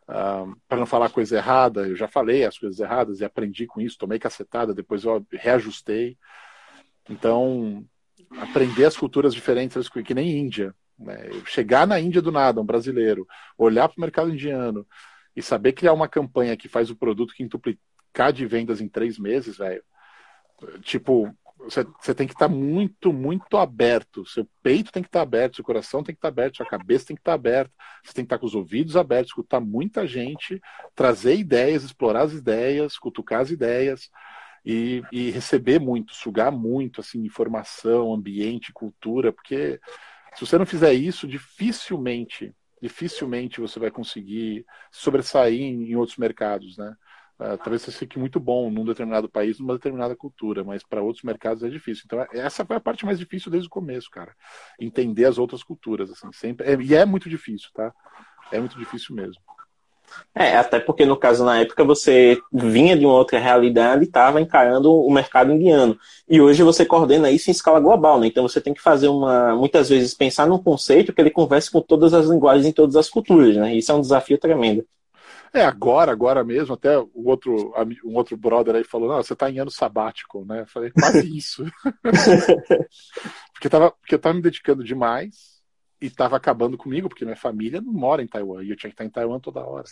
[0.09, 1.87] uh, para não falar coisa errada.
[1.87, 6.17] Eu já falei as coisas erradas e aprendi com isso, tomei cacetada, depois eu reajustei.
[7.11, 7.85] Então,
[8.39, 10.73] aprender as culturas diferentes, que nem Índia.
[10.97, 11.31] Né?
[11.45, 13.27] Chegar na Índia do nada, um brasileiro,
[13.59, 14.87] olhar para o mercado indiano
[15.35, 19.59] e saber criar uma campanha que faz o produto quintuplicar de vendas em três meses,
[19.59, 19.83] velho.
[20.83, 24.25] Tipo, você tem que estar tá muito, muito aberto.
[24.27, 26.67] Seu peito tem que estar tá aberto, seu coração tem que estar tá aberto, sua
[26.67, 27.73] cabeça tem que estar tá aberta.
[28.05, 30.61] Você tem que estar tá com os ouvidos abertos, escutar muita gente,
[30.95, 34.11] trazer ideias, explorar as ideias, cutucar as ideias
[34.65, 39.81] e, e receber muito, sugar muito assim informação, ambiente, cultura, porque
[40.35, 46.95] se você não fizer isso, dificilmente, dificilmente você vai conseguir sobressair em, outros mercados, né?
[47.39, 51.25] Uh, talvez você fique muito bom num determinado país, numa determinada cultura, mas para outros
[51.25, 52.03] mercados é difícil.
[52.05, 54.37] Então, essa foi a parte mais difícil desde o começo, cara.
[54.79, 56.67] Entender as outras culturas, assim, sempre.
[56.67, 57.95] É, e é muito difícil, tá?
[58.53, 59.41] É muito difícil mesmo.
[60.35, 64.41] É, até porque no caso na época você vinha de uma outra realidade e estava
[64.41, 65.99] encarando o mercado indiano.
[66.29, 68.27] E hoje você coordena isso em escala global, né?
[68.27, 69.55] Então você tem que fazer uma.
[69.57, 73.09] Muitas vezes pensar num conceito que ele converse com todas as linguagens em todas as
[73.09, 73.75] culturas, né?
[73.75, 74.85] Isso é um desafio tremendo.
[75.53, 79.51] É, agora, agora mesmo, até o outro, um outro brother aí falou, não, você está
[79.51, 80.61] em ano sabático, né?
[80.61, 81.65] Eu falei, quase isso.
[83.53, 85.60] porque, tava, porque eu estava me dedicando demais
[86.01, 88.95] e estava acabando comigo, porque minha família não mora em Taiwan e eu tinha que
[88.95, 89.85] estar em Taiwan toda hora.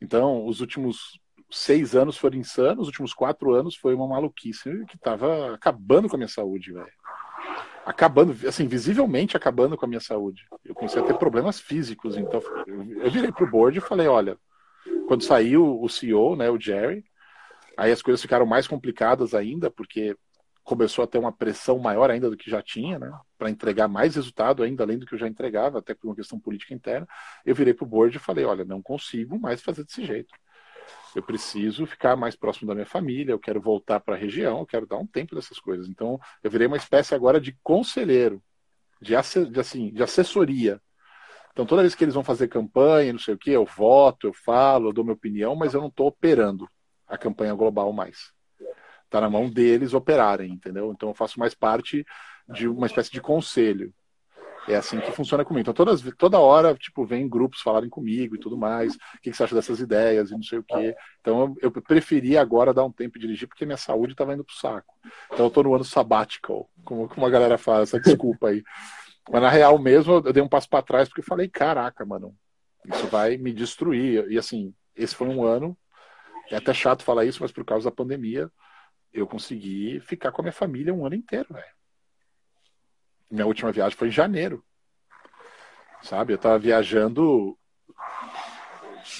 [0.00, 4.96] Então, os últimos seis anos foram insanos, os últimos quatro anos foi uma maluquice que
[4.96, 6.92] estava acabando com a minha saúde, velho.
[7.84, 10.46] Acabando, assim, visivelmente acabando com a minha saúde.
[10.64, 14.38] Eu comecei a ter problemas físicos, então eu virei pro board e falei, olha,
[15.08, 17.04] quando saiu o CEO, né, o Jerry,
[17.76, 20.16] aí as coisas ficaram mais complicadas ainda, porque
[20.70, 23.12] começou a ter uma pressão maior ainda do que já tinha, né?
[23.36, 26.38] Para entregar mais resultado ainda além do que eu já entregava, até por uma questão
[26.38, 27.08] política interna.
[27.44, 30.32] Eu virei para o board e falei: olha, não consigo mais fazer desse jeito.
[31.14, 34.66] Eu preciso ficar mais próximo da minha família, eu quero voltar para a região, eu
[34.66, 35.88] quero dar um tempo dessas coisas.
[35.88, 38.40] Então, eu virei uma espécie agora de conselheiro,
[39.02, 39.12] de,
[39.50, 40.80] de, assim, de assessoria.
[41.52, 44.32] Então, toda vez que eles vão fazer campanha, não sei o que, eu voto, eu
[44.32, 46.68] falo, eu dou minha opinião, mas eu não estou operando
[47.08, 48.32] a campanha global mais.
[49.10, 50.92] Está na mão deles operarem, entendeu?
[50.92, 52.06] Então, eu faço mais parte
[52.48, 53.92] de uma espécie de conselho.
[54.68, 55.62] É assim que funciona comigo.
[55.62, 58.94] Então, todas, toda hora, tipo, vem grupos falarem comigo e tudo mais.
[58.94, 60.94] O que, que você acha dessas ideias e não sei o quê.
[61.20, 64.44] Então, eu, eu preferi agora dar um tempo de dirigir porque minha saúde estava indo
[64.44, 64.94] pro saco.
[65.32, 68.62] Então, eu tô no ano sabbatical, como, como a galera fala, essa desculpa aí.
[69.28, 72.32] Mas, na real mesmo, eu dei um passo para trás porque falei, caraca, mano,
[72.86, 74.30] isso vai me destruir.
[74.30, 75.76] E, assim, esse foi um ano,
[76.48, 78.48] é até chato falar isso, mas por causa da pandemia,
[79.12, 81.74] eu consegui ficar com a minha família um ano inteiro, velho.
[83.30, 84.64] Minha última viagem foi em janeiro.
[86.02, 86.32] Sabe?
[86.32, 87.56] Eu tava viajando.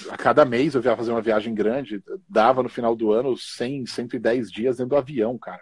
[0.09, 2.03] A cada mês eu ia fazer uma viagem grande.
[2.27, 5.61] Dava no final do ano 100, 110 dias dentro do avião, cara.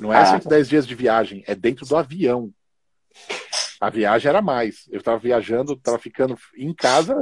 [0.00, 0.26] Não é ah.
[0.26, 2.52] 110 dias de viagem, é dentro do avião.
[3.80, 4.86] A viagem era mais.
[4.90, 7.16] Eu estava viajando, estava ficando em casa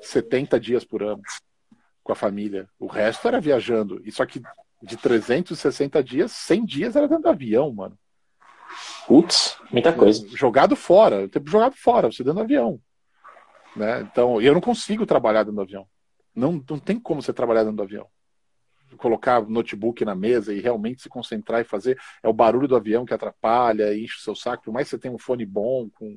[0.00, 1.20] 70 dias por ano
[2.04, 2.68] com a família.
[2.78, 4.00] O resto era viajando.
[4.04, 4.40] E só que
[4.82, 7.98] de 360 dias, 100 dias era dentro do avião, mano.
[9.06, 10.26] Putz, muita coisa.
[10.36, 12.80] Jogado fora, tempo jogado fora, você dentro do avião.
[13.74, 14.00] Né?
[14.00, 15.86] Então, eu não consigo trabalhar dentro do avião.
[16.34, 18.06] Não, não tem como você trabalhar dentro do avião.
[18.96, 21.98] Colocar notebook na mesa e realmente se concentrar e fazer.
[22.22, 24.64] É o barulho do avião que atrapalha, enche o seu saco.
[24.64, 26.16] Por mais que você tenha um fone bom, com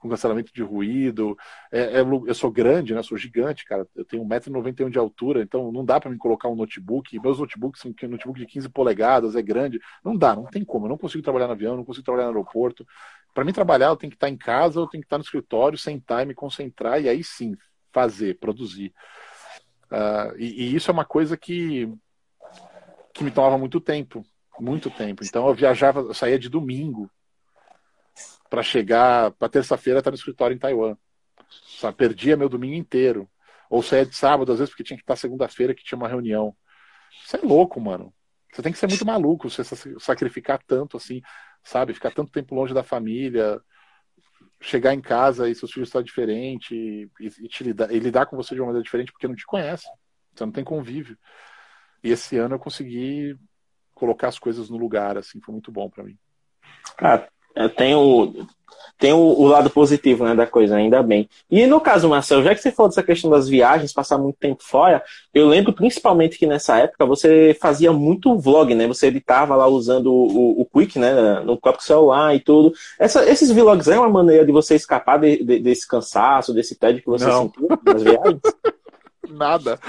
[0.00, 1.36] com cancelamento de ruído.
[1.70, 3.02] É, é, eu sou grande, né?
[3.02, 3.86] Sou gigante, cara.
[3.94, 7.20] Eu tenho 1,91m de altura, então não dá para me colocar um notebook.
[7.20, 9.78] Meus notebooks são um notebook de 15 polegadas, é grande.
[10.02, 10.86] Não dá, não tem como.
[10.86, 12.86] Eu não consigo trabalhar no avião, não consigo trabalhar no aeroporto.
[13.34, 15.78] Para mim trabalhar, eu tenho que estar em casa, eu tenho que estar no escritório,
[15.78, 17.54] sentar e me concentrar e aí sim
[17.92, 18.92] fazer, produzir.
[19.92, 21.92] Uh, e, e isso é uma coisa que
[23.12, 24.24] que me tomava muito tempo,
[24.58, 25.22] muito tempo.
[25.22, 27.10] Então eu viajava, eu saía de domingo
[28.50, 30.96] para chegar para terça-feira estar tá no escritório em Taiwan.
[31.48, 33.30] Só perdia meu domingo inteiro.
[33.70, 36.54] Ou saía de sábado, às vezes, porque tinha que estar segunda-feira que tinha uma reunião.
[37.24, 38.12] Isso é louco, mano.
[38.52, 39.62] Você tem que ser muito maluco, você
[40.00, 41.22] sacrificar tanto assim,
[41.62, 41.94] sabe?
[41.94, 43.62] Ficar tanto tempo longe da família,
[44.60, 48.36] chegar em casa e seus filhos estão diferentes e, e, te lidar, e lidar com
[48.36, 49.86] você de uma maneira diferente porque não te conhece.
[50.34, 51.16] Você não tem convívio.
[52.02, 53.36] E esse ano eu consegui
[53.94, 56.18] colocar as coisas no lugar, assim, foi muito bom para mim.
[56.96, 57.39] Cara, é,
[57.76, 58.46] tem o,
[59.00, 61.26] tem o, o, lado positivo né, da coisa, ainda bem.
[61.50, 64.62] E no caso, Marcelo, já que você falou dessa questão das viagens, passar muito tempo
[64.62, 68.86] fora, eu lembro principalmente que nessa época você fazia muito vlog, né?
[68.86, 71.40] Você editava lá usando o, o Quick, né?
[71.40, 72.74] No próprio celular e tudo.
[72.98, 77.00] Essa, esses vlogs é uma maneira de você escapar de, de, desse cansaço, desse tédio
[77.02, 77.44] que você Não.
[77.44, 78.40] sentiu nas viagens?
[79.30, 79.80] Nada.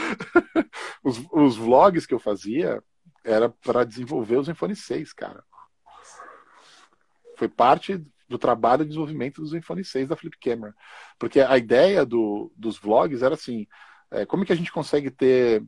[1.03, 2.81] Os, os vlogs que eu fazia
[3.25, 5.43] era para desenvolver os iPhone 6, cara.
[7.41, 7.99] Foi parte
[8.29, 10.75] do trabalho de desenvolvimento dos iPhone 6 da Flip Camera.
[11.17, 13.65] Porque a ideia do, dos vlogs era assim:
[14.11, 15.65] é, como é que a gente consegue ter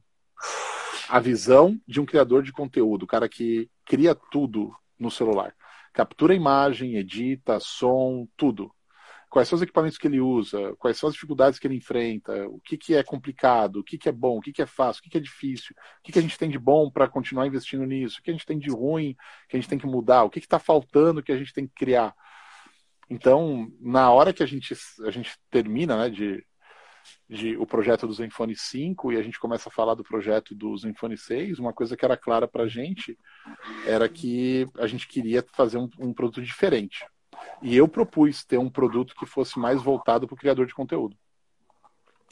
[1.09, 5.55] a visão de um criador de conteúdo, o cara que cria tudo no celular?
[5.91, 8.71] Captura imagem, edita, som, tudo
[9.33, 12.59] quais são os equipamentos que ele usa, quais são as dificuldades que ele enfrenta, o
[12.59, 15.03] que, que é complicado, o que, que é bom, o que, que é fácil, o
[15.03, 17.83] que, que é difícil, o que, que a gente tem de bom para continuar investindo
[17.83, 19.15] nisso, o que a gente tem de ruim
[19.49, 21.73] que a gente tem que mudar, o que está faltando que a gente tem que
[21.73, 22.13] criar.
[23.09, 26.45] Então, na hora que a gente, a gente termina né, de,
[27.27, 30.77] de, o projeto do Zenfone 5 e a gente começa a falar do projeto do
[30.77, 33.17] Zenfone 6, uma coisa que era clara para a gente
[33.87, 37.03] era que a gente queria fazer um, um produto diferente.
[37.61, 41.15] E eu propus ter um produto que fosse mais voltado para o criador de conteúdo.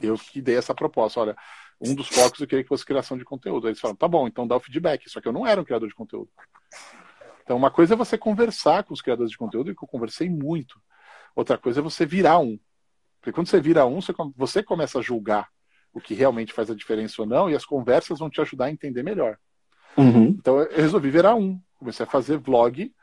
[0.02, 1.20] Eu que dei essa proposta.
[1.20, 1.38] Olha,
[1.80, 3.66] um dos focos eu queria que fosse criação de conteúdo.
[3.66, 5.10] Aí eles falaram, tá bom, então dá o feedback.
[5.10, 6.30] Só que eu não era um criador de conteúdo.
[7.44, 10.30] Então, uma coisa é você conversar com os criadores de conteúdo, e que eu conversei
[10.30, 10.80] muito.
[11.36, 12.60] Outra coisa é você virar um.
[13.20, 14.00] Porque quando você vira um,
[14.36, 15.50] você começa a julgar
[15.94, 18.72] o que realmente faz a diferença ou não, e as conversas vão te ajudar a
[18.72, 19.38] entender melhor.
[19.98, 20.28] Uhum.
[20.28, 21.60] Então, eu resolvi virar um.
[21.78, 22.94] Comecei a fazer vlog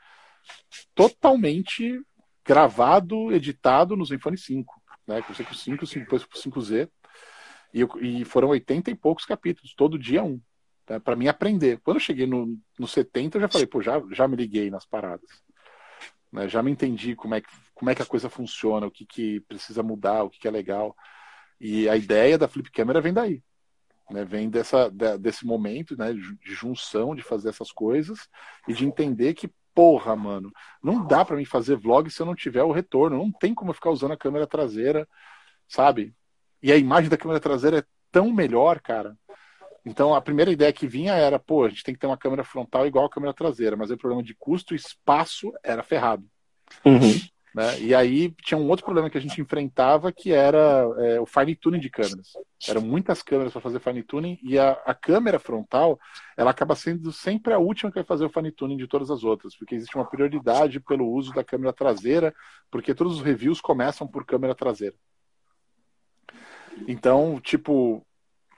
[0.95, 2.01] totalmente
[2.45, 4.81] gravado, editado no Zenfone 5.
[5.07, 5.21] Né?
[5.21, 6.89] Com 5, depois com 5Z.
[7.73, 10.41] E, e, foram 80 e poucos capítulos, todo dia um.
[10.89, 10.99] Né?
[10.99, 11.79] Para mim aprender.
[11.83, 14.85] Quando eu cheguei no, no 70, eu já falei, pô, já, já me liguei nas
[14.85, 15.29] paradas.
[16.31, 16.47] Né?
[16.47, 19.39] Já me entendi como é, que, como é que a coisa funciona, o que, que
[19.41, 20.95] precisa mudar, o que, que é legal.
[21.59, 23.43] E a ideia da Flip Camera vem daí.
[24.09, 24.25] Né?
[24.25, 28.27] Vem dessa, desse momento né, de junção, de fazer essas coisas
[28.67, 30.51] e de entender que, porra, mano,
[30.83, 33.17] não dá para mim fazer vlog se eu não tiver o retorno.
[33.17, 35.07] Não tem como eu ficar usando a câmera traseira,
[35.67, 36.13] sabe?
[36.61, 39.17] E a imagem da câmera traseira é tão melhor, cara.
[39.85, 42.43] Então a primeira ideia que vinha era, pô, a gente tem que ter uma câmera
[42.43, 46.25] frontal igual a câmera traseira, mas o problema de custo e espaço era ferrado.
[46.85, 47.19] Uhum.
[47.53, 47.79] Né?
[47.79, 51.55] E aí tinha um outro problema que a gente enfrentava que era é, o fine
[51.55, 52.33] tuning de câmeras.
[52.67, 55.99] Eram muitas câmeras para fazer fine tuning e a, a, câmera frontal
[56.37, 59.23] ela acaba sendo sempre a última que vai fazer o fine tuning de todas as
[59.23, 62.33] outras, porque existe uma prioridade pelo uso da câmera traseira,
[62.69, 64.95] porque todos os reviews começam por câmera traseira.
[66.87, 68.05] Então, tipo,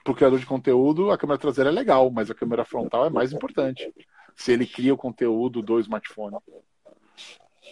[0.04, 3.10] para o criador de conteúdo, a câmera traseira é legal, mas a câmera frontal é
[3.10, 3.90] mais importante.
[4.36, 6.36] Se ele cria o conteúdo do smartphone.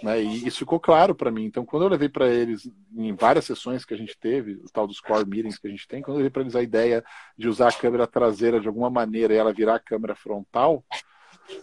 [0.02, 0.22] Né?
[0.22, 1.44] E isso ficou claro para mim.
[1.44, 4.86] Então, quando eu levei para eles, em várias sessões que a gente teve, o tal
[4.86, 7.04] dos core meetings que a gente tem, quando eu levei para eles a ideia
[7.36, 10.84] de usar a câmera traseira de alguma maneira e ela virar a câmera frontal,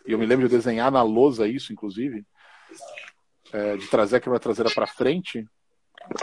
[0.05, 2.25] e eu me lembro de desenhar na lousa isso, inclusive,
[3.51, 5.47] é, de trazer a câmera traseira para frente,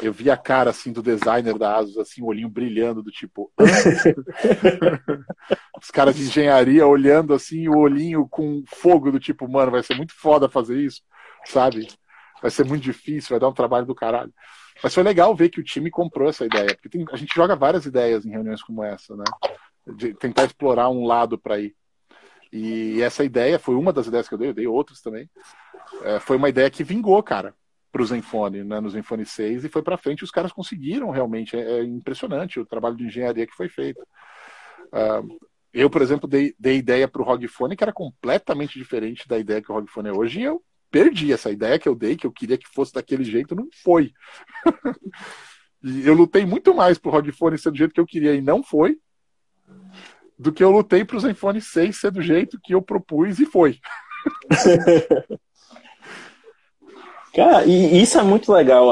[0.03, 3.53] eu vi a cara assim do designer da Asus, assim, o olhinho brilhando, do tipo.
[5.81, 9.95] Os caras de engenharia olhando assim, o olhinho com fogo, do tipo, mano, vai ser
[9.95, 11.03] muito foda fazer isso,
[11.47, 11.89] sabe?
[12.41, 14.33] Vai ser muito difícil, vai dar um trabalho do caralho.
[14.83, 17.57] Mas foi legal ver que o time comprou essa ideia, porque tem, a gente joga
[17.57, 19.25] várias ideias em reuniões como essa, né?
[19.87, 21.75] De tentar explorar um lado para ir.
[22.53, 25.29] E essa ideia foi uma das ideias que eu dei, eu dei outras também.
[26.03, 27.55] É, foi uma ideia que vingou, cara
[27.95, 30.25] para o Zenfone, né, no Zenfone 6, e foi para frente.
[30.25, 31.57] Os caras conseguiram realmente.
[31.57, 34.01] É, é, impressionante o trabalho de engenharia que foi feito.
[34.93, 35.39] Uh,
[35.73, 39.39] eu, por exemplo, dei, dei ideia para o ROG Phone que era completamente diferente da
[39.39, 40.61] ideia que o ROG Phone é hoje, e eu
[40.95, 44.13] perdi essa ideia que eu dei, que eu queria que fosse daquele jeito, não foi.
[45.83, 48.33] e eu lutei muito mais para o ROG Phone ser do jeito que eu queria
[48.33, 48.97] e não foi,
[50.39, 53.47] do que eu lutei para o Zenfone 6 ser do jeito que eu propus e
[53.47, 53.81] foi.
[57.35, 58.90] Cara, e isso é muito legal.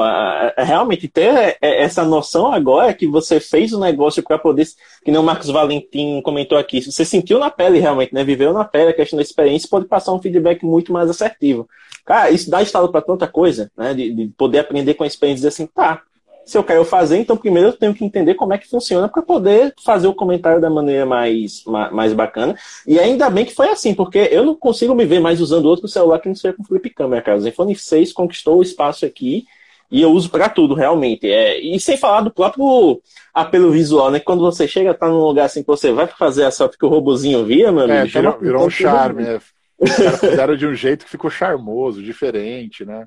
[0.58, 4.66] Realmente ter essa noção agora que você fez o negócio para poder,
[5.04, 8.24] que nem o Marcos Valentim comentou aqui, você sentiu na pele realmente, né?
[8.24, 11.68] Viveu na pele a questão da experiência, pode passar um feedback muito mais assertivo.
[12.04, 13.94] Cara, isso dá estado para tanta coisa, né?
[13.94, 16.02] De, de, poder aprender com a experiência e dizer assim, tá,
[16.44, 19.22] se eu quero fazer, então primeiro eu tenho que entender como é que funciona para
[19.22, 22.56] poder fazer o comentário da maneira mais, mais bacana.
[22.86, 25.86] E ainda bem que foi assim, porque eu não consigo me ver mais usando outro
[25.88, 27.38] celular que não seja com flip câmera, cara.
[27.38, 29.44] O Zenfone 6 conquistou o espaço aqui
[29.92, 31.30] e eu uso para tudo, realmente.
[31.30, 33.00] É, e sem falar do próprio
[33.34, 34.18] apelo visual, né?
[34.18, 36.88] Quando você chega, tá num lugar assim que você vai fazer a selfie que o
[36.88, 37.92] robozinho via, mano.
[37.92, 39.40] É, virou, virou um charme, né?
[39.78, 43.06] Os caras fizeram de um jeito que ficou charmoso, diferente, né?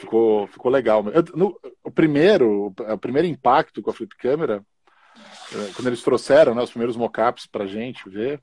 [0.00, 1.04] Ficou, ficou legal.
[1.10, 4.64] Eu, no, o primeiro, o primeiro impacto com a flip camera,
[5.52, 8.40] eh, quando eles trouxeram né, os primeiros mockups pra gente ver,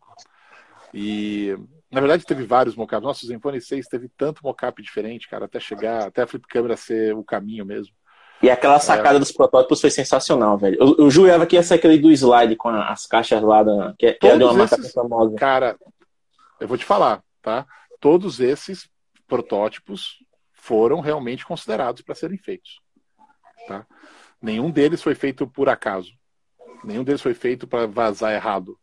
[0.94, 1.58] e
[1.90, 3.04] na verdade teve vários mockups.
[3.04, 6.78] Nossa, o Zenfone 6 teve tanto mockup diferente, cara, até chegar, até a flip camera
[6.78, 7.92] ser o caminho mesmo.
[8.40, 9.20] E aquela sacada é.
[9.20, 10.78] dos protótipos foi sensacional, velho.
[10.80, 14.14] Eu, eu jurava que ia ser aquele do slide com as caixas lá, da, que,
[14.14, 15.36] que é de uma marca famosa.
[15.36, 15.76] Cara,
[16.60, 17.66] eu vou te falar, tá?
[18.00, 18.88] Todos esses
[19.28, 20.20] protótipos
[20.68, 22.82] foram realmente considerados para serem feitos.
[23.70, 23.88] Tá?
[24.42, 26.12] Nenhum deles foi feito por acaso.
[26.84, 28.78] Nenhum deles foi feito para vazar errado.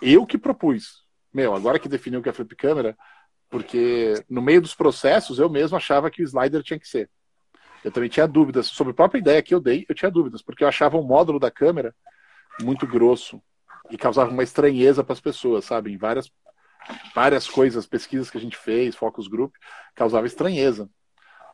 [0.00, 1.04] Eu que propus.
[1.34, 2.96] Meu, agora que definiu que é flip câmera,
[3.50, 7.10] porque no meio dos processos eu mesmo achava que o slider tinha que ser.
[7.84, 10.62] Eu também tinha dúvidas sobre a própria ideia que eu dei, eu tinha dúvidas, porque
[10.62, 11.94] eu achava o módulo da câmera
[12.62, 13.42] muito grosso
[13.90, 15.92] e causava uma estranheza para as pessoas, sabe?
[15.92, 16.30] Em várias
[17.12, 19.52] várias coisas, pesquisas que a gente fez, focus group,
[19.94, 20.88] causava estranheza.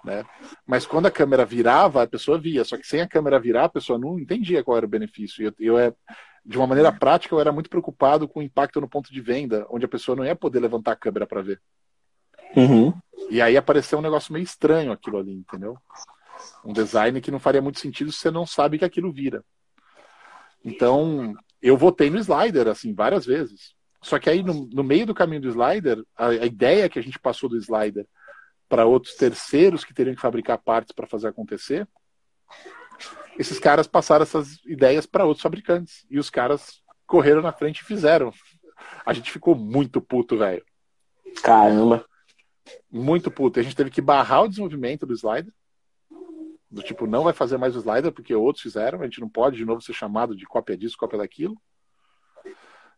[0.04, 0.24] Né?
[0.66, 2.64] Mas quando a câmera virava, a pessoa via.
[2.64, 5.46] Só que sem a câmera virar, a pessoa não entendia qual era o benefício.
[5.46, 5.94] Eu, eu é,
[6.44, 9.66] de uma maneira prática, eu era muito preocupado com o impacto no ponto de venda,
[9.70, 11.60] onde a pessoa não ia poder levantar a câmera para ver.
[12.56, 12.92] Uhum.
[13.30, 15.76] E aí apareceu um negócio meio estranho aquilo ali, entendeu?
[16.64, 19.44] Um design que não faria muito sentido se você não sabe que aquilo vira.
[20.64, 23.74] Então, eu votei no slider, assim, várias vezes.
[24.02, 27.02] Só que aí, no, no meio do caminho do slider, a, a ideia que a
[27.02, 28.06] gente passou do slider
[28.72, 31.86] para outros terceiros que teriam que fabricar partes para fazer acontecer,
[33.38, 36.06] esses caras passaram essas ideias para outros fabricantes.
[36.08, 38.32] E os caras correram na frente e fizeram.
[39.04, 40.64] A gente ficou muito puto, velho.
[41.42, 42.06] Caramba.
[42.90, 43.60] Muito puto.
[43.60, 45.52] A gente teve que barrar o desenvolvimento do slider.
[46.70, 49.02] Do tipo, não vai fazer mais o slider porque outros fizeram.
[49.02, 51.60] A gente não pode de novo ser chamado de cópia disso, cópia daquilo.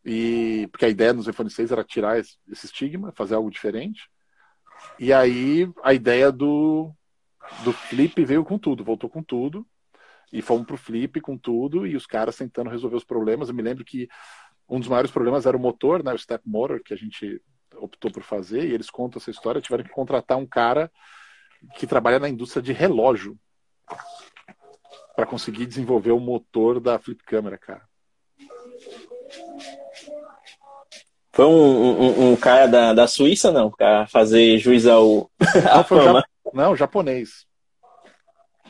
[0.04, 4.08] E porque a ideia nos iPhone 6 era tirar esse, esse estigma, fazer algo diferente.
[4.98, 6.92] E aí a ideia do,
[7.62, 9.66] do Flip veio com tudo, voltou com tudo.
[10.32, 13.48] E fomos pro Flip com tudo, e os caras tentando resolver os problemas.
[13.48, 14.08] Eu me lembro que
[14.68, 17.40] um dos maiores problemas era o motor, né, o step motor, que a gente
[17.76, 20.90] optou por fazer, e eles contam essa história, tiveram que contratar um cara
[21.76, 23.38] que trabalha na indústria de relógio
[25.14, 27.86] para conseguir desenvolver o motor da flip câmera, cara.
[31.34, 33.68] Foi um, um, um, cara da, da Suíça, não?
[33.68, 35.28] Pra fazer juiz ao.
[35.74, 36.24] Não, foi fama.
[36.52, 37.44] não, japonês.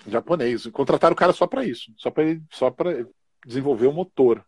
[0.08, 0.66] Japonês.
[0.68, 1.92] Contrataram o cara só para isso.
[1.98, 3.04] Só para só pra
[3.46, 4.42] desenvolver o motor.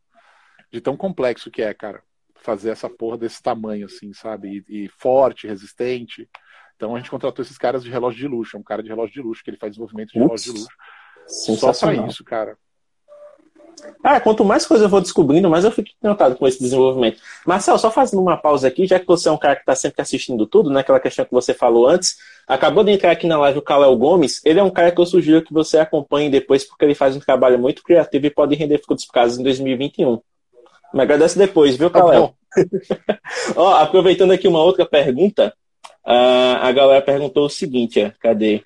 [0.73, 2.03] De tão complexo que é, cara.
[2.37, 4.64] Fazer essa porra desse tamanho, assim, sabe?
[4.67, 6.27] E, e forte, resistente.
[6.75, 8.57] Então a gente contratou esses caras de relógio de luxo.
[8.57, 10.47] É um cara de relógio de luxo, que ele faz desenvolvimento de Ups.
[10.47, 10.77] relógio de luxo.
[11.59, 12.57] Só pra isso, cara.
[14.03, 17.20] Ah, quanto mais coisa eu vou descobrindo, mais eu fico encantado com esse desenvolvimento.
[17.47, 20.01] Marcel, só fazendo uma pausa aqui, já que você é um cara que está sempre
[20.01, 20.81] assistindo tudo, né?
[20.81, 22.16] Aquela questão que você falou antes.
[22.47, 24.41] Acabou de entrar aqui na live o Kalel Gomes.
[24.45, 27.20] Ele é um cara que eu sugiro que você acompanhe depois, porque ele faz um
[27.20, 30.20] trabalho muito criativo e pode render frutos casas em 2021.
[30.95, 32.35] Me agradece depois, viu, Kalel?
[32.55, 33.18] Tá
[33.57, 35.53] Ó, aproveitando aqui uma outra pergunta,
[36.05, 38.62] a galera perguntou o seguinte, cadê?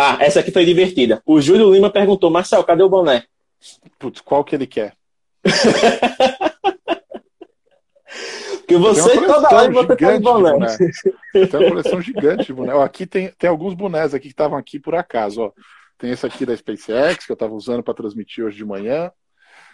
[0.00, 1.20] Ah, essa aqui foi divertida.
[1.26, 3.24] O Júlio Lima perguntou, Marcel, cadê o boné?
[3.98, 4.94] Putz, qual que ele quer?
[8.68, 10.52] que você toda hora você tem boné.
[10.52, 10.76] boné.
[11.32, 12.72] Tem uma coleção gigante de boné.
[12.74, 15.42] Ó, aqui tem, tem alguns bonés aqui que estavam aqui por acaso.
[15.42, 15.50] Ó.
[15.98, 19.10] Tem esse aqui da SpaceX, que eu estava usando para transmitir hoje de manhã.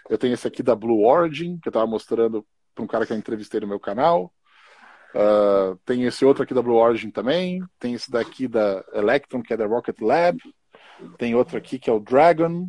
[0.08, 3.12] Eu tenho esse aqui da Blue Origin, que eu estava mostrando para um cara que
[3.12, 4.32] eu entrevistei no meu canal.
[5.14, 7.62] Uh, tem esse outro aqui da Blue Origin também.
[7.78, 10.38] Tem esse daqui da Electron, que é da Rocket Lab.
[11.16, 12.68] Tem outro aqui que é o Dragon.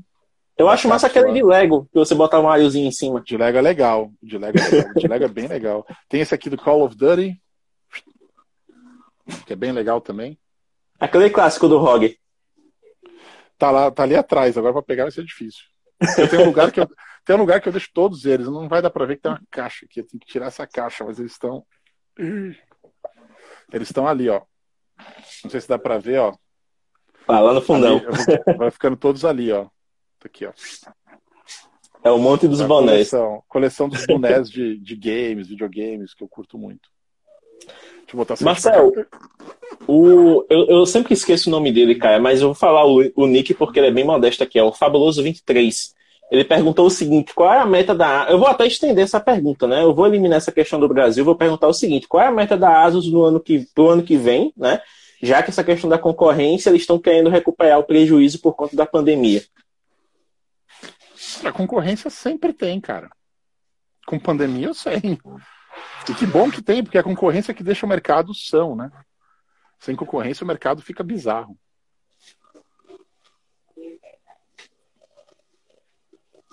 [0.57, 3.19] Eu acho massa aquele de Lego, que você botar um Mariozinho em cima.
[3.19, 4.11] De Lego é legal.
[4.21, 4.93] De Lego é legal.
[4.93, 5.85] de Lego é bem legal.
[6.07, 7.41] Tem esse aqui do Call of Duty.
[9.45, 10.39] Que é bem legal também.
[10.99, 12.17] Aquele clássico do ROG.
[13.57, 15.63] Tá, lá, tá ali atrás, agora pra pegar vai ser difícil.
[16.17, 16.87] Eu tenho um lugar que eu,
[17.25, 18.47] tem um lugar que eu deixo todos eles.
[18.47, 19.99] Não vai dar pra ver que tem uma caixa aqui.
[19.99, 21.65] Eu tenho que tirar essa caixa, mas eles estão
[22.17, 24.41] eles estão ali, ó.
[25.43, 26.33] Não sei se dá para ver, ó.
[27.27, 27.97] Ah, lá no fundão.
[27.97, 29.65] Ali, vai ficando todos ali, ó.
[30.19, 30.53] Tá aqui, ó.
[32.03, 33.09] É o monte dos é bonés.
[33.09, 36.89] Coleção, coleção dos bonés de, de games, videogames, que eu curto muito.
[37.59, 38.91] Deixa eu botar Marcel,
[39.87, 43.25] o, eu, eu, sempre esqueço o nome dele, cara, mas eu vou falar o, o
[43.25, 45.94] nick porque ele é bem modesto aqui, é o Fabuloso 23.
[46.31, 48.27] Ele perguntou o seguinte: qual é a meta da.
[48.29, 49.83] Eu vou até estender essa pergunta, né?
[49.83, 52.57] Eu vou eliminar essa questão do Brasil, vou perguntar o seguinte: qual é a meta
[52.57, 54.81] da ASUS no ano que, pro ano que vem, né?
[55.21, 58.85] Já que essa questão da concorrência, eles estão querendo recuperar o prejuízo por conta da
[58.85, 59.43] pandemia.
[61.43, 63.09] A concorrência sempre tem, cara.
[64.05, 65.19] Com pandemia eu sei.
[66.09, 68.91] E que bom que tem, porque é a concorrência que deixa o mercado são, né?
[69.79, 71.57] Sem concorrência o mercado fica bizarro.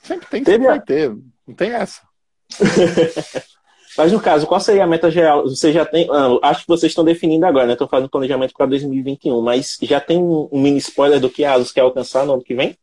[0.02, 1.16] Sempre tem, sempre vai ter.
[1.46, 2.02] Não tem essa.
[3.96, 5.42] Mas no caso, qual seria a meta geral?
[5.42, 6.08] Você já tem.
[6.10, 7.72] Ah, acho que vocês estão definindo agora, né?
[7.74, 11.72] Estão fazendo planejamento para 2021, mas já tem um, mini spoiler do que a ASUS
[11.72, 12.76] quer alcançar no ano que vem?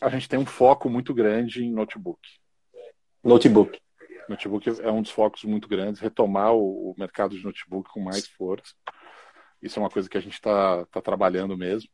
[0.00, 2.20] A gente tem um foco muito grande em notebook.
[3.24, 3.80] Notebook.
[4.28, 8.26] Notebook é um dos focos muito grandes, retomar o, o mercado de notebook com mais
[8.26, 8.72] força.
[9.60, 11.88] Isso é uma coisa que a gente está tá trabalhando mesmo.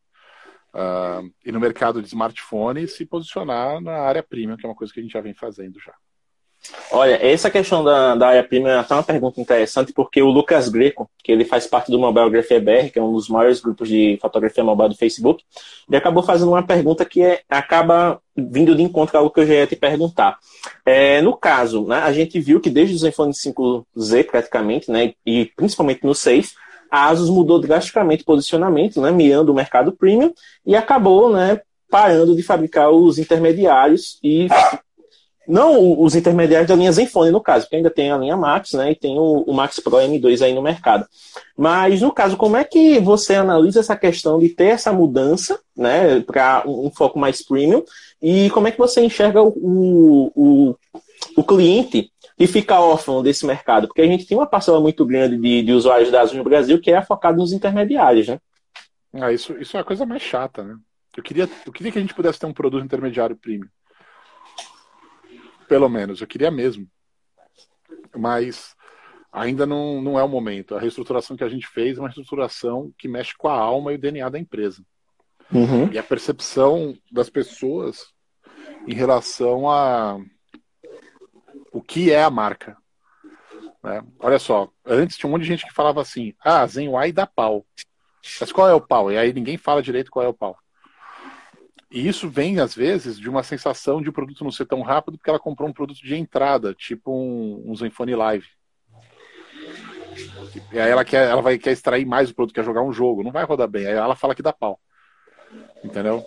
[0.74, 4.92] Uh, e no mercado de smartphone se posicionar na área premium, que é uma coisa
[4.92, 5.92] que a gente já vem fazendo já.
[6.92, 10.68] Olha, essa questão da, da área premium é até uma pergunta interessante, porque o Lucas
[10.68, 13.88] Greco, que ele faz parte do Mobile Graphy BR, que é um dos maiores grupos
[13.88, 15.42] de fotografia mobile do Facebook,
[15.88, 19.46] ele acabou fazendo uma pergunta que é, acaba vindo de encontro a algo que eu
[19.46, 20.38] já ia te perguntar.
[20.86, 25.46] É, no caso, né, a gente viu que desde os iPhone 5Z, praticamente, né, e
[25.56, 26.54] principalmente no 6,
[26.92, 30.30] a Asus mudou drasticamente o posicionamento, né, miando o mercado premium
[30.66, 34.46] e acabou, né, parando de fabricar os intermediários e
[35.48, 38.92] não os intermediários da linha Zenfone, no caso, porque ainda tem a linha Max, né,
[38.92, 41.06] e tem o, o, Max Pro M2 aí no mercado.
[41.56, 46.20] Mas, no caso, como é que você analisa essa questão de ter essa mudança, né,
[46.20, 47.82] para um, um, foco mais premium,
[48.20, 50.76] e como é que você enxerga o, o
[51.44, 53.86] cliente e fica órfão desse mercado?
[53.86, 56.80] Porque a gente tem uma parcela muito grande de, de usuários da Azul no Brasil
[56.80, 58.40] que é focado nos intermediários, né?
[59.14, 60.76] Ah, isso, isso é a coisa mais chata, né?
[61.16, 63.68] Eu queria, eu queria que a gente pudesse ter um produto intermediário premium.
[65.68, 66.86] Pelo menos, eu queria mesmo.
[68.16, 68.74] Mas
[69.30, 70.74] ainda não, não é o momento.
[70.74, 73.96] A reestruturação que a gente fez é uma reestruturação que mexe com a alma e
[73.96, 74.82] o DNA da empresa.
[75.52, 75.90] Uhum.
[75.92, 78.06] E a percepção das pessoas
[78.86, 80.18] em relação a,
[81.72, 82.76] o que é a marca.
[83.82, 84.02] Né?
[84.20, 87.66] Olha só, antes tinha um monte de gente que falava assim: ah, ZenY dá pau.
[88.40, 89.10] Mas qual é o pau?
[89.10, 90.56] E aí ninguém fala direito qual é o pau.
[91.90, 95.18] E isso vem, às vezes, de uma sensação de o produto não ser tão rápido
[95.18, 98.46] porque ela comprou um produto de entrada, tipo um, um Zenfone Live.
[100.72, 103.22] E aí ela quer, ela vai quer extrair mais o produto, quer jogar um jogo,
[103.22, 103.86] não vai rodar bem.
[103.86, 104.80] Aí ela fala que dá pau.
[105.84, 106.24] Entendeu?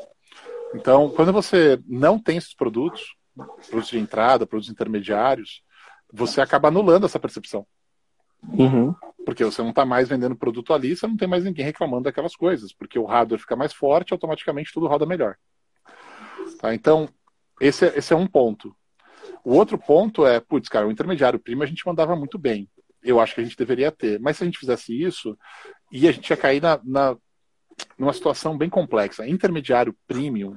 [0.76, 5.62] Então, quando você não tem esses produtos, produtos de entrada, produtos intermediários,
[6.12, 7.66] você acaba anulando essa percepção.
[8.44, 8.94] Uhum.
[9.26, 12.36] Porque você não está mais vendendo produto ali, você não tem mais ninguém reclamando daquelas
[12.36, 15.36] coisas, porque o hardware fica mais forte, automaticamente tudo roda melhor.
[16.60, 16.74] Tá?
[16.74, 17.10] Então,
[17.60, 18.76] esse é, esse é um ponto.
[19.44, 22.70] O outro ponto é, putz, cara, o intermediário primo a gente mandava muito bem.
[23.04, 24.20] Eu acho que a gente deveria ter.
[24.20, 25.38] Mas se a gente fizesse isso,
[25.92, 27.16] e a gente ia cair na, na,
[27.98, 29.28] numa situação bem complexa.
[29.28, 30.56] Intermediário premium,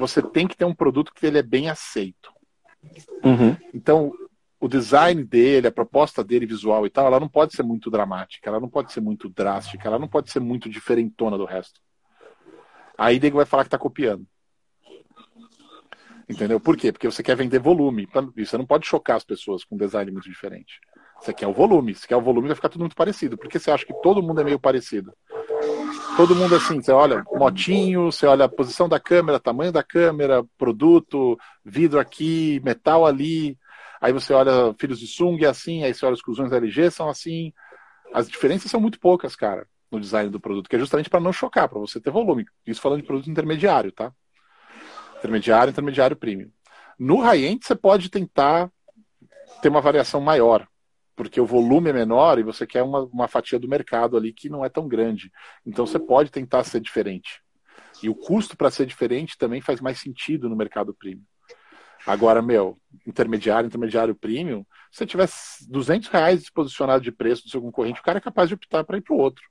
[0.00, 2.32] você tem que ter um produto que ele é bem aceito.
[3.24, 3.56] Uhum.
[3.72, 4.12] Então,
[4.58, 8.48] o design dele, a proposta dele visual e tal, ela não pode ser muito dramática,
[8.48, 11.80] ela não pode ser muito drástica, ela não pode ser muito diferentona do resto.
[12.96, 14.26] Aí nego vai falar que está copiando.
[16.28, 16.60] Entendeu?
[16.60, 16.92] Por quê?
[16.92, 18.06] Porque você quer vender volume.
[18.36, 20.78] Você não pode chocar as pessoas com um design muito diferente.
[21.20, 21.94] Você quer o volume.
[21.94, 23.36] Se quer o volume, vai ficar tudo muito parecido.
[23.36, 25.12] Porque você acha que todo mundo é meio parecido.
[26.20, 30.44] Todo mundo assim, você olha motinho, você olha a posição da câmera, tamanho da câmera,
[30.58, 33.58] produto, vidro aqui, metal ali.
[33.98, 36.90] Aí você olha filhos de Sung é assim, aí você olha os cuzões da LG
[36.90, 37.54] são assim.
[38.12, 41.32] As diferenças são muito poucas, cara, no design do produto, que é justamente para não
[41.32, 42.44] chocar, para você ter volume.
[42.66, 44.12] Isso falando de produto intermediário, tá?
[45.20, 46.50] intermediário, intermediário premium.
[46.98, 48.70] No high-end você pode tentar
[49.62, 50.68] ter uma variação maior,
[51.20, 54.48] porque o volume é menor e você quer uma, uma fatia do mercado ali que
[54.48, 55.30] não é tão grande.
[55.66, 57.42] Então você pode tentar ser diferente.
[58.02, 61.22] E o custo para ser diferente também faz mais sentido no mercado premium.
[62.06, 65.28] Agora, meu, intermediário, intermediário premium, se você tiver
[65.68, 68.96] 200 reais posicionado de preço do seu concorrente, o cara é capaz de optar para
[68.96, 69.44] ir para o outro.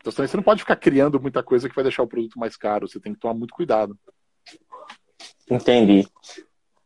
[0.00, 2.56] Então também você não pode ficar criando muita coisa que vai deixar o produto mais
[2.56, 2.88] caro.
[2.88, 3.96] Você tem que tomar muito cuidado.
[5.48, 6.04] Entendi.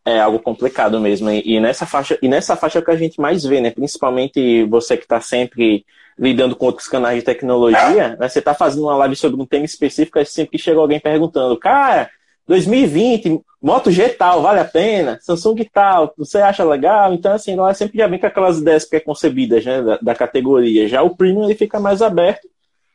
[0.04, 1.30] É algo complicado mesmo.
[1.30, 3.70] E nessa faixa, e nessa faixa é que a gente mais vê, né?
[3.70, 5.84] Principalmente você que está sempre
[6.18, 8.28] lidando com outros canais de tecnologia, né?
[8.28, 11.56] Você está fazendo uma live sobre um tema específico, é sempre que chega alguém perguntando,
[11.56, 12.10] cara,
[12.46, 15.18] 2020, Moto G tal, vale a pena?
[15.22, 17.14] Samsung tal, você acha legal?
[17.14, 20.88] Então, assim, ela sempre já vem com aquelas ideias preconcebidas, né, da, da categoria.
[20.88, 22.51] Já o Premium, ele fica mais aberto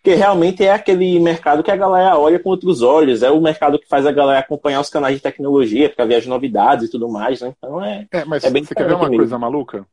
[0.08, 3.78] porque realmente é aquele mercado que a galera olha com outros olhos, é o mercado
[3.78, 7.10] que faz a galera acompanhar os canais de tecnologia, para ver as novidades e tudo
[7.10, 7.53] mais, né?
[7.58, 8.08] Então é.
[8.10, 9.18] É, mas é bem você quer ver uma mesmo.
[9.18, 9.86] coisa maluca?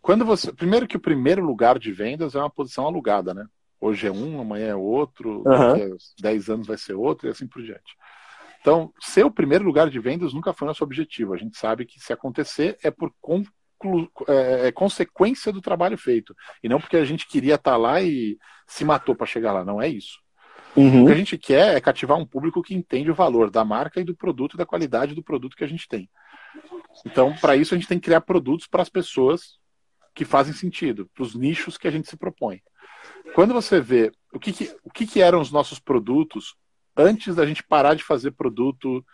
[0.00, 0.52] Quando você.
[0.52, 3.46] Primeiro que o primeiro lugar de vendas é uma posição alugada, né?
[3.80, 5.42] Hoje é um, amanhã é outro, uhum.
[5.44, 7.96] daqui a 10 anos vai ser outro e assim por diante.
[8.60, 11.34] Então, ser o primeiro lugar de vendas nunca foi nosso objetivo.
[11.34, 13.12] A gente sabe que se acontecer é por
[14.28, 16.34] é, consequência do trabalho feito.
[16.62, 19.64] E não porque a gente queria estar tá lá e se matou para chegar lá.
[19.64, 20.18] Não é isso.
[20.76, 21.02] Uhum.
[21.02, 24.00] O que a gente quer é cativar um público que entende o valor da marca
[24.00, 26.08] e do produto e da qualidade do produto que a gente tem.
[27.06, 29.58] Então, para isso, a gente tem que criar produtos para as pessoas
[30.14, 32.60] que fazem sentido, para os nichos que a gente se propõe.
[33.34, 36.54] Quando você vê o que, que o que, que eram os nossos produtos
[36.96, 39.04] antes da gente parar de fazer produto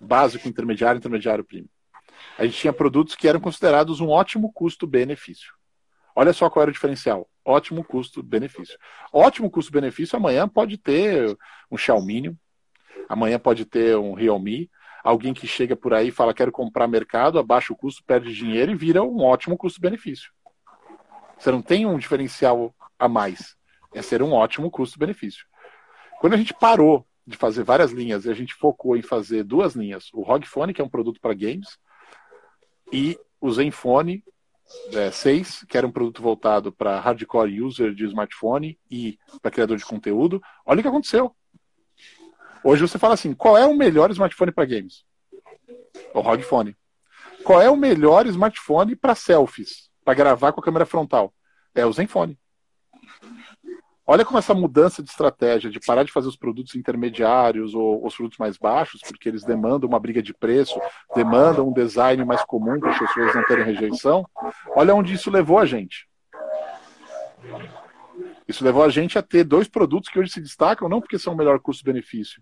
[0.00, 1.68] básico, intermediário, intermediário primo
[2.38, 5.52] a gente tinha produtos que eram considerados um ótimo custo-benefício.
[6.14, 7.28] Olha só qual era o diferencial.
[7.44, 8.78] Ótimo custo-benefício.
[9.12, 11.36] Ótimo custo-benefício, amanhã pode ter
[11.70, 12.34] um Xiaomi,
[13.08, 14.70] amanhã pode ter um Realme,
[15.04, 18.72] alguém que chega por aí e fala quero comprar mercado, abaixa o custo, perde dinheiro
[18.72, 20.32] e vira um ótimo custo-benefício.
[21.38, 23.54] Você não tem um diferencial a mais.
[23.94, 25.44] É ser um ótimo custo-benefício.
[26.20, 29.74] Quando a gente parou de fazer várias linhas e a gente focou em fazer duas
[29.74, 31.78] linhas, o ROG Phone, que é um produto para games,
[32.92, 34.24] e o Zenfone
[34.92, 39.76] é, 6, que era um produto voltado para hardcore user de smartphone e para criador
[39.76, 40.42] de conteúdo.
[40.64, 41.34] Olha o que aconteceu.
[42.64, 45.04] Hoje você fala assim: qual é o melhor smartphone para games?
[46.12, 46.76] O ROG Phone.
[47.44, 51.32] Qual é o melhor smartphone para selfies, para gravar com a câmera frontal?
[51.74, 52.36] É o Zenfone.
[54.08, 58.14] Olha como essa mudança de estratégia, de parar de fazer os produtos intermediários ou os
[58.14, 60.80] produtos mais baixos, porque eles demandam uma briga de preço,
[61.14, 64.24] demandam um design mais comum para as pessoas não terem rejeição.
[64.76, 66.08] Olha onde isso levou a gente.
[68.46, 71.34] Isso levou a gente a ter dois produtos que hoje se destacam, não porque são
[71.34, 72.40] o melhor custo-benefício,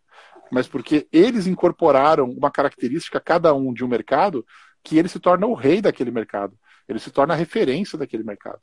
[0.52, 4.44] mas porque eles incorporaram uma característica, cada um, de um mercado,
[4.82, 6.54] que ele se torna o rei daquele mercado.
[6.86, 8.60] Ele se torna a referência daquele mercado.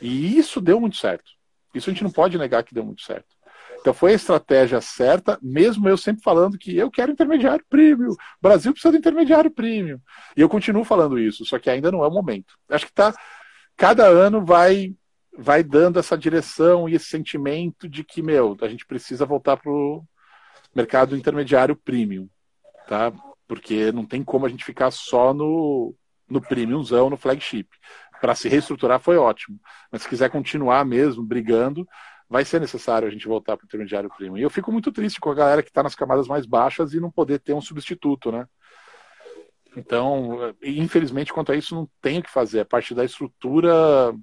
[0.00, 1.35] E isso deu muito certo.
[1.76, 3.36] Isso a gente não pode negar que deu muito certo.
[3.80, 8.14] Então foi a estratégia certa, mesmo eu sempre falando que eu quero intermediário premium.
[8.40, 10.00] Brasil precisa de intermediário premium.
[10.36, 12.58] E eu continuo falando isso, só que ainda não é o momento.
[12.68, 13.14] Acho que tá
[13.76, 14.94] cada ano vai
[15.38, 20.02] vai dando essa direção e esse sentimento de que, meu, a gente precisa voltar pro
[20.74, 22.28] mercado intermediário premium,
[22.88, 23.12] tá?
[23.46, 25.94] Porque não tem como a gente ficar só no,
[26.28, 27.68] no premiumzão, no flagship.
[28.20, 29.58] Para se reestruturar foi ótimo.
[29.90, 31.86] Mas se quiser continuar mesmo brigando,
[32.28, 34.38] vai ser necessário a gente voltar para o intermediário premium.
[34.38, 37.00] E eu fico muito triste com a galera que está nas camadas mais baixas e
[37.00, 38.46] não poder ter um substituto, né?
[39.76, 42.60] Então, infelizmente, quanto a isso, não tem o que fazer.
[42.60, 44.14] É parte da estrutura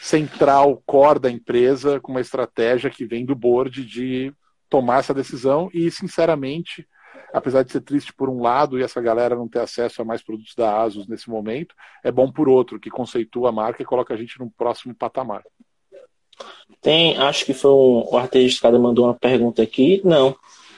[0.00, 4.32] central, core da empresa, com uma estratégia que vem do board de
[4.68, 6.86] tomar essa decisão e, sinceramente,
[7.32, 10.22] apesar de ser triste por um lado e essa galera não ter acesso a mais
[10.22, 14.14] produtos da Asus nesse momento, é bom por outro, que conceitua a marca e coloca
[14.14, 15.42] a gente no próximo patamar.
[16.80, 20.00] Tem, acho que foi um, o artista que mandou uma pergunta aqui.
[20.04, 20.36] Não.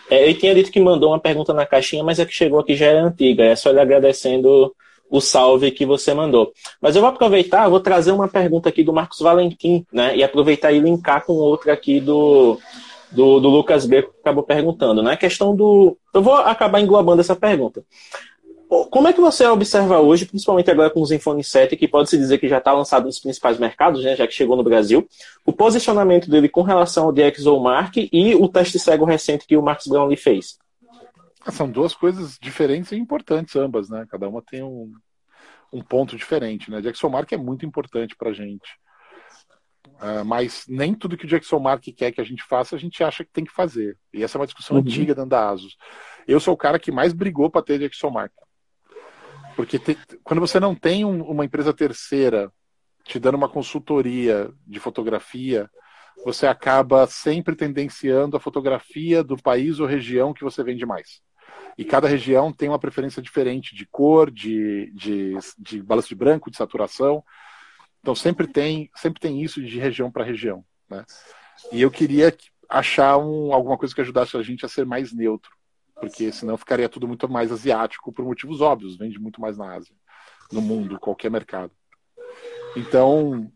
[0.08, 2.74] É, ele tinha dito que mandou uma pergunta na caixinha, mas a que chegou aqui
[2.74, 3.44] já era antiga.
[3.44, 4.74] É só ele agradecendo
[5.10, 6.52] o salve que você mandou.
[6.80, 10.16] Mas eu vou aproveitar, vou trazer uma pergunta aqui do Marcos Valentim, né?
[10.16, 12.58] E aproveitar e linkar com outra aqui do,
[13.10, 15.12] do, do Lucas que acabou perguntando, né?
[15.12, 15.96] A questão do.
[16.12, 17.84] Eu vou acabar englobando essa pergunta.
[18.68, 22.38] Como é que você observa hoje, principalmente agora com o Zenfone 7, que pode-se dizer
[22.38, 25.08] que já está lançado nos principais mercados, né, já que chegou no Brasil,
[25.44, 29.88] o posicionamento dele com relação ao DxOMark e o teste cego recente que o Marcos
[29.88, 30.56] Brownlee fez?
[31.50, 34.06] São duas coisas diferentes e importantes ambas, né?
[34.08, 34.92] Cada uma tem um,
[35.72, 36.80] um ponto diferente, né?
[36.80, 38.78] DxOMark é muito importante para a gente.
[40.00, 43.22] Uh, mas nem tudo que o DxOMark quer que a gente faça, a gente acha
[43.22, 43.98] que tem que fazer.
[44.14, 44.82] E essa é uma discussão uhum.
[44.82, 45.76] antiga dentro da ASUS.
[46.26, 48.32] Eu sou o cara que mais brigou para ter DxOMark.
[49.54, 52.50] Porque te, quando você não tem um, uma empresa terceira
[53.04, 55.68] te dando uma consultoria de fotografia,
[56.24, 61.20] você acaba sempre tendenciando a fotografia do país ou região que você vende mais.
[61.76, 66.50] E cada região tem uma preferência diferente de cor, de, de, de balanço de branco,
[66.50, 67.22] de saturação.
[68.00, 70.64] Então sempre tem, sempre tem isso de região para região.
[70.88, 71.04] Né?
[71.70, 72.34] E eu queria
[72.68, 75.50] achar um, alguma coisa que ajudasse a gente a ser mais neutro
[76.00, 79.94] porque senão ficaria tudo muito mais asiático por motivos óbvios, vende muito mais na Ásia,
[80.50, 81.70] no mundo, qualquer mercado.
[82.74, 83.52] Então,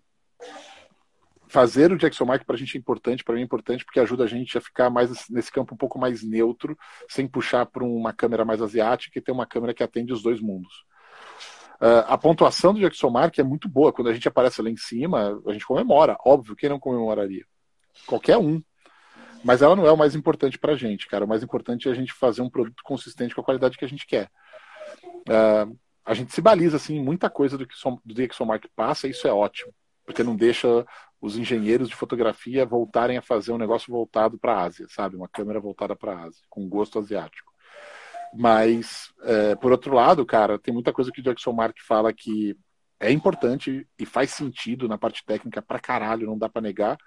[1.49, 4.25] fazer o Jackson Mark para a gente é importante, para mim é importante porque ajuda
[4.25, 6.77] a gente a ficar mais nesse campo um pouco mais neutro,
[7.09, 10.41] sem puxar para uma câmera mais asiática e ter uma câmera que atende os dois
[10.41, 10.85] mundos.
[11.81, 13.93] Uh, a pontuação do Jackson Mark é muito boa.
[13.93, 16.17] Quando a gente aparece lá em cima, a gente comemora.
[16.25, 17.45] Óbvio, quem não comemoraria?
[18.07, 18.63] Qualquer um.
[19.45, 21.25] Mas ela não é o mais importante para a gente, cara.
[21.25, 23.89] O mais importante é a gente fazer um produto consistente com a qualidade que a
[23.89, 24.31] gente quer.
[25.29, 29.27] Uh, a gente se baliza assim muita coisa do que do DxOMark passa, e isso
[29.27, 29.73] é ótimo,
[30.05, 30.87] porque não deixa
[31.21, 35.17] os engenheiros de fotografia voltarem a fazer um negócio voltado para a Ásia, sabe?
[35.17, 37.54] Uma câmera voltada para a Ásia, com gosto asiático.
[38.37, 42.57] Mas, é, por outro lado, cara, tem muita coisa que o DxOMark fala que
[42.99, 46.99] é importante e faz sentido na parte técnica pra caralho, não dá para negar,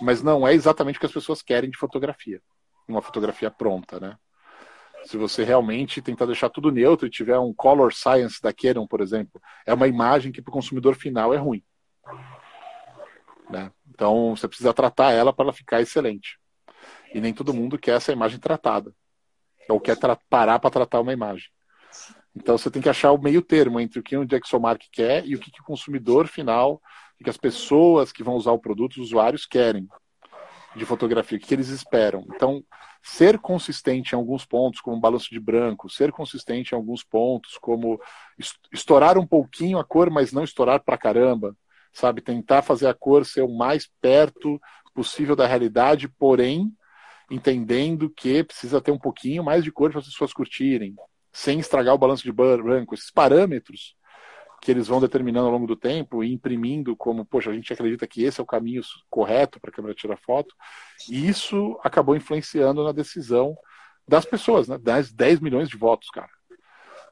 [0.00, 2.42] mas não é exatamente o que as pessoas querem de fotografia.
[2.88, 4.16] Uma fotografia pronta, né?
[5.04, 9.00] Se você realmente tentar deixar tudo neutro e tiver um color science da Canon, por
[9.00, 11.62] exemplo, é uma imagem que para o consumidor final é ruim.
[13.48, 13.70] Né?
[13.88, 16.40] Então você precisa tratar ela para ela ficar excelente.
[17.14, 18.92] E nem todo mundo quer essa imagem tratada.
[19.68, 19.96] Ou quer
[20.28, 21.48] parar para tratar uma imagem.
[22.34, 25.34] Então você tem que achar o meio termo entre o que o DxOMark quer e
[25.34, 26.80] o que, que o consumidor final
[27.20, 29.88] o que as pessoas que vão usar o produto, os usuários, querem
[30.74, 32.26] de fotografia, o que eles esperam.
[32.34, 32.62] Então,
[33.02, 37.98] ser consistente em alguns pontos, como balanço de branco, ser consistente em alguns pontos, como
[38.70, 41.56] estourar um pouquinho a cor, mas não estourar pra caramba,
[41.92, 42.20] sabe?
[42.20, 44.60] Tentar fazer a cor ser o mais perto
[44.94, 46.70] possível da realidade, porém
[47.30, 50.94] entendendo que precisa ter um pouquinho mais de cor para as pessoas curtirem,
[51.32, 52.94] sem estragar o balanço de branco.
[52.94, 53.96] Esses parâmetros
[54.62, 58.06] que eles vão determinando ao longo do tempo e imprimindo como, poxa, a gente acredita
[58.06, 60.54] que esse é o caminho correto para a câmera tirar foto.
[61.10, 63.56] E isso acabou influenciando na decisão
[64.08, 64.78] das pessoas, né?
[64.78, 66.30] 10, 10 milhões de votos, cara.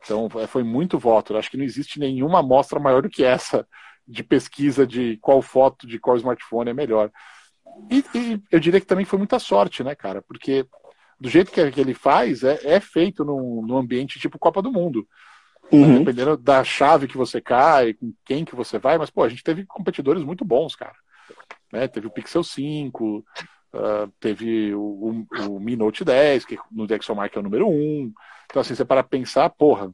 [0.02, 1.32] Então é, foi muito voto.
[1.32, 3.66] Eu acho que não existe nenhuma amostra maior do que essa
[4.06, 7.10] de pesquisa de qual foto de qual smartphone é melhor.
[7.90, 10.22] E, e eu diria que também foi muita sorte, né, cara?
[10.22, 10.66] Porque
[11.18, 15.06] do jeito que, ele faz, é, é feito num, num ambiente tipo Copa do Mundo.
[15.72, 16.00] Uhum.
[16.00, 19.42] Dependendo da chave que você cai, com quem que você vai, mas pô, a gente
[19.42, 20.94] teve competidores muito bons, cara.
[21.72, 21.88] Né?
[21.88, 23.24] Teve o Pixel 5, uh,
[23.72, 28.12] ah, teve o, o, o, Mi Note 10, que no DxOMark é o número 1.
[28.46, 29.90] Então, assim, você para pensar, porra,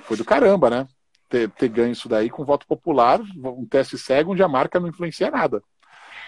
[0.00, 0.88] foi do caramba, né?
[1.28, 4.88] Ter, ter ganho isso daí com voto popular, um teste cego onde a marca não
[4.88, 5.62] influencia nada.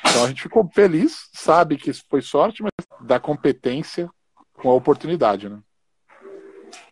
[0.09, 4.09] Então a gente ficou feliz, sabe que isso foi sorte, mas da competência
[4.55, 5.59] com a oportunidade, né?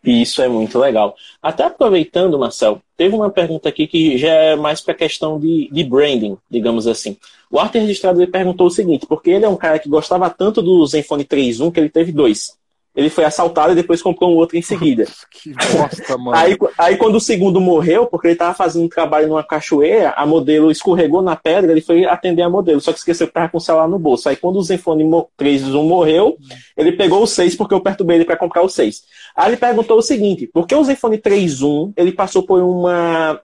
[0.02, 1.14] E isso é muito legal.
[1.42, 5.68] Até aproveitando, Marcel, teve uma pergunta aqui que já é mais para a questão de,
[5.70, 7.16] de branding, digamos assim.
[7.50, 10.62] O Arte Registrado ele perguntou o seguinte, porque ele é um cara que gostava tanto
[10.62, 12.58] do Zenfone 3.1 que ele teve dois
[12.94, 15.06] ele foi assaltado e depois comprou um outro em seguida.
[15.30, 16.36] que bosta, mano.
[16.36, 20.26] Aí, aí quando o segundo morreu, porque ele tava fazendo um trabalho numa cachoeira, a
[20.26, 23.58] modelo escorregou na pedra, ele foi atender a modelo, só que esqueceu que tava com
[23.58, 24.28] o celular no bolso.
[24.28, 26.36] Aí quando o Zenfone 3.1 morreu,
[26.76, 29.02] ele pegou o 6 porque eu perturbei ele para comprar o 6.
[29.36, 33.40] Aí ele perguntou o seguinte, por que o Zenfone 3.1 ele passou por uma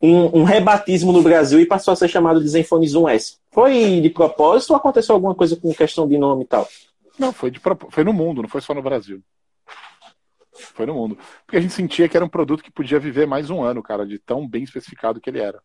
[0.00, 3.36] um, um, rebatismo no Brasil e passou a ser chamado de Zenfone 1S?
[3.50, 6.68] Foi de propósito ou aconteceu alguma coisa com questão de nome e tal?
[7.18, 7.60] Não, foi, de,
[7.90, 9.22] foi no mundo, não foi só no Brasil.
[10.54, 11.18] Foi no mundo.
[11.44, 14.06] Porque a gente sentia que era um produto que podia viver mais um ano, cara,
[14.06, 15.60] de tão bem especificado que ele era.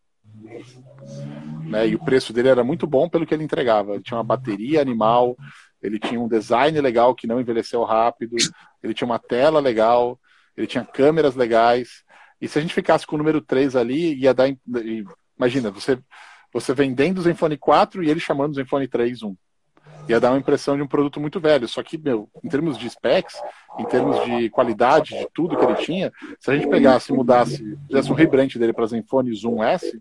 [1.66, 1.89] Né?
[1.89, 3.93] E o preço dele era muito bom pelo que ele entregava.
[3.93, 5.36] Ele tinha uma bateria animal,
[5.82, 8.36] ele tinha um design legal que não envelheceu rápido,
[8.82, 10.20] ele tinha uma tela legal,
[10.56, 12.04] ele tinha câmeras legais.
[12.39, 14.48] E se a gente ficasse com o número 3 ali, ia dar.
[15.38, 16.00] Imagina, você,
[16.54, 19.36] você vendendo o Zenfone 4 e ele chamando o Zenfone 3 1
[20.08, 21.68] ia dar uma impressão de um produto muito velho.
[21.68, 23.36] Só que, meu, em termos de specs,
[23.80, 28.12] em termos de qualidade, de tudo que ele tinha, se a gente pegasse mudasse, fizesse
[28.12, 29.99] um rebrand dele para Zenfone Zoom S,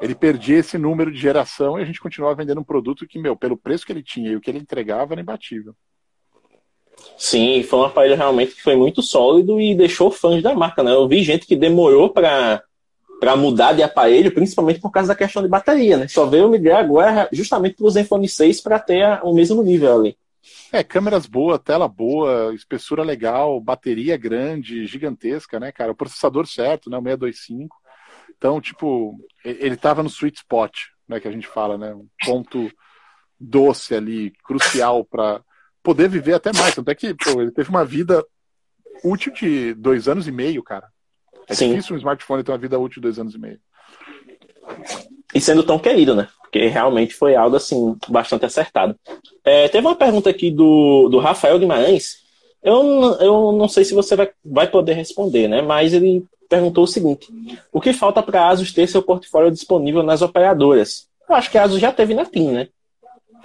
[0.00, 3.36] ele perdia esse número de geração e a gente continuava vendendo um produto que, meu,
[3.36, 5.74] pelo preço que ele tinha e o que ele entregava, era imbatível.
[7.16, 10.92] Sim, foi um aparelho realmente que foi muito sólido e deixou fãs da marca, né?
[10.92, 12.62] Eu vi gente que demorou para
[13.22, 16.08] para mudar de aparelho, principalmente por causa da questão de bateria, né?
[16.08, 20.18] Só veio migrar agora justamente para o Zenfone 6 para ter o mesmo nível ali.
[20.72, 25.92] É, câmeras boas, tela boa, espessura legal, bateria grande, gigantesca, né, cara?
[25.92, 26.98] O processador certo, né?
[26.98, 27.76] O 625.
[28.36, 31.20] Então, tipo, ele tava no sweet spot, né?
[31.20, 31.94] Que a gente fala, né?
[31.94, 32.72] Um ponto
[33.38, 35.40] doce ali, crucial para
[35.80, 36.74] poder viver até mais.
[36.74, 38.20] Tanto é que, pô, ele teve uma vida
[39.04, 40.91] útil de dois anos e meio, cara.
[41.52, 41.68] É Sim.
[41.70, 43.58] difícil um smartphone ter uma vida útil de dois anos e meio.
[45.34, 46.28] E sendo tão querido, né?
[46.40, 48.98] Porque realmente foi algo assim, bastante acertado.
[49.44, 52.22] É, teve uma pergunta aqui do, do Rafael Guimarães.
[52.62, 52.82] Eu,
[53.20, 55.60] eu não sei se você vai, vai poder responder, né?
[55.60, 57.28] Mas ele perguntou o seguinte:
[57.70, 61.06] O que falta para a Asus ter seu portfólio disponível nas operadoras?
[61.28, 62.68] Eu acho que a Asus já teve na TIM, né?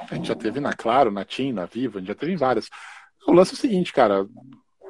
[0.09, 2.37] A gente já teve na Claro, na TIM, na Viva, a gente já teve em
[2.37, 2.69] várias.
[3.27, 4.25] O lance é o seguinte, cara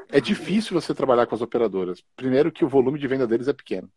[0.10, 2.04] é difícil você trabalhar com as operadoras.
[2.16, 3.90] Primeiro que o volume de venda deles é pequeno,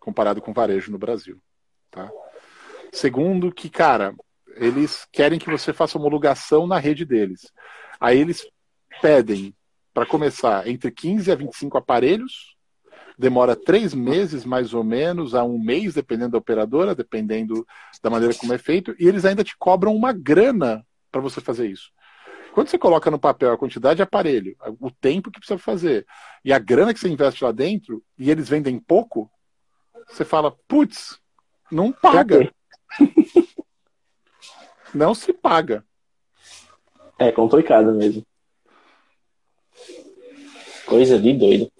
[0.00, 1.40] comparado com o varejo no Brasil.
[1.90, 2.10] Tá?
[2.92, 4.14] Segundo que, cara,
[4.56, 7.52] eles querem que você faça homologação na rede deles.
[8.00, 8.46] Aí eles
[9.00, 9.54] pedem,
[9.92, 12.54] para começar, entre 15 a 25 aparelhos,
[13.16, 17.66] demora três meses mais ou menos, a um mês, dependendo da operadora, dependendo
[18.02, 21.68] da maneira como é feito, e eles ainda te cobram uma grana para você fazer
[21.68, 21.90] isso.
[22.54, 26.06] Quando você coloca no papel a quantidade de aparelho, o tempo que precisa fazer
[26.44, 29.28] e a grana que você investe lá dentro, e eles vendem pouco,
[30.06, 31.18] você fala, putz,
[31.68, 32.54] não paga.
[34.94, 35.84] não se paga.
[37.18, 38.24] É complicado mesmo.
[40.86, 41.72] Coisa de doido.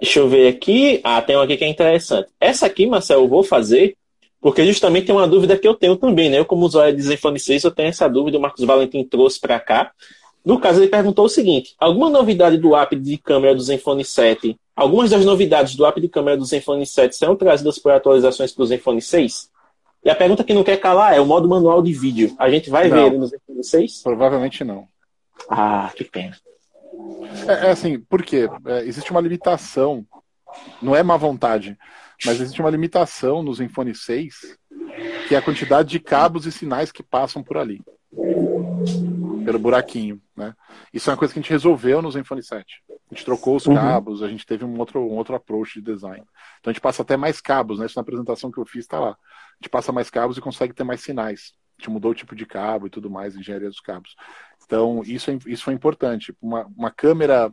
[0.00, 1.02] Deixa eu ver aqui.
[1.04, 2.30] Ah, tem uma aqui que é interessante.
[2.40, 3.94] Essa aqui, Marcelo, eu vou fazer
[4.40, 6.38] porque justamente tem uma dúvida que eu tenho também, né?
[6.38, 9.58] Eu, como usuário de Zenfone 6, eu tenho essa dúvida, o Marcos Valentim trouxe para
[9.58, 9.90] cá.
[10.44, 14.58] No caso, ele perguntou o seguinte: alguma novidade do app de câmera do Zenfone 7?
[14.76, 18.62] Algumas das novidades do app de câmera do Zenfone 7 serão trazidas por atualizações para
[18.62, 19.50] o Zenfone 6?
[20.04, 22.34] E a pergunta que não quer calar é o modo manual de vídeo.
[22.38, 24.02] A gente vai não, ver ele no Zenfone 6?
[24.04, 24.86] Provavelmente não.
[25.50, 26.36] Ah, que pena.
[27.48, 28.48] É, é assim, por quê?
[28.66, 30.06] É, existe uma limitação,
[30.80, 31.76] não é má vontade
[32.24, 34.58] mas existe uma limitação no Zenfone 6,
[35.28, 37.82] que é a quantidade de cabos e sinais que passam por ali.
[39.44, 40.54] Pelo buraquinho, né?
[40.92, 42.82] Isso é uma coisa que a gente resolveu no Zenfone 7.
[42.90, 43.74] A gente trocou os uhum.
[43.74, 46.22] cabos, a gente teve um outro, um outro approach de design.
[46.60, 47.86] Então a gente passa até mais cabos, né?
[47.86, 49.10] Isso na apresentação que eu fiz está lá.
[49.10, 51.54] A gente passa mais cabos e consegue ter mais sinais.
[51.78, 54.14] A gente mudou o tipo de cabo e tudo mais, engenharia dos cabos.
[54.64, 56.36] Então, isso, é, isso foi importante.
[56.42, 57.52] Uma, uma câmera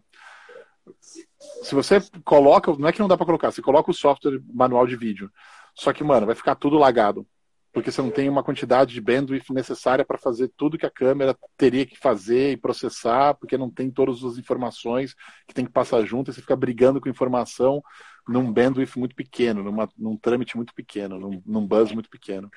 [1.63, 4.85] se você coloca, não é que não dá para colocar, você coloca o software manual
[4.85, 5.31] de vídeo.
[5.73, 7.25] Só que, mano, vai ficar tudo lagado.
[7.73, 11.35] Porque você não tem uma quantidade de bandwidth necessária para fazer tudo que a câmera
[11.57, 15.13] teria que fazer e processar, porque não tem todas as informações
[15.45, 17.83] que tem que passar junto, e você fica brigando com informação
[18.27, 22.49] num bandwidth muito pequeno, numa, num trâmite muito pequeno, num, num buzz muito pequeno.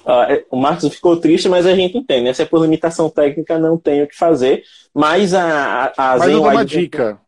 [0.00, 2.24] Uh, o Marcos ficou triste, mas a gente entende.
[2.24, 2.32] Né?
[2.32, 4.62] Se é por limitação técnica, não tem o que fazer.
[4.94, 7.20] Mas a, a, a Mas eu dou uma dica.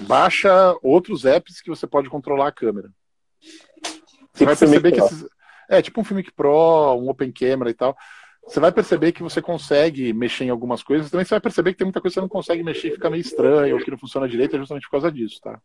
[0.00, 2.90] Baixa outros apps que você pode controlar a câmera.
[3.40, 5.26] Você tipo vai perceber que esses...
[5.68, 7.96] É, tipo um Filmic Pro, um Open Camera e tal.
[8.46, 11.78] você vai perceber que você consegue mexer em algumas coisas, também você vai perceber que
[11.78, 13.98] tem muita coisa que você não consegue mexer e fica meio estranho, ou que não
[13.98, 15.60] funciona direito, é justamente por causa disso, tá?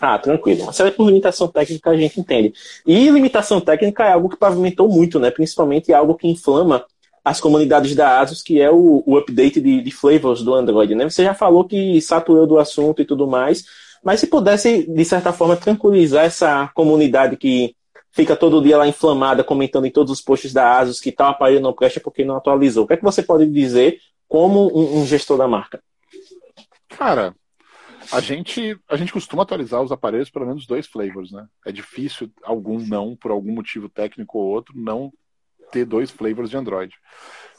[0.00, 0.66] Ah, tranquilo.
[0.66, 2.52] Mas é por limitação técnica, a gente entende.
[2.86, 5.30] E limitação técnica é algo que pavimentou muito, né?
[5.30, 6.84] Principalmente algo que inflama
[7.24, 11.08] as comunidades da ASUS, que é o, o update de, de, flavors do Android, né?
[11.08, 13.64] Você já falou que saturou do assunto e tudo mais,
[14.04, 17.74] mas se pudesse, de certa forma, tranquilizar essa comunidade que
[18.12, 21.62] fica todo dia lá inflamada, comentando em todos os posts da ASUS que tal aparelho
[21.62, 22.84] não presta porque não atualizou.
[22.84, 23.98] O que é que você pode dizer
[24.28, 25.82] como um, um gestor da marca?
[26.90, 27.34] Cara,
[28.12, 31.46] a gente, a gente costuma atualizar os aparelhos pelo menos dois flavors, né?
[31.64, 35.10] É difícil algum não, por algum motivo técnico ou outro, não
[35.74, 36.94] ter dois flavors de Android.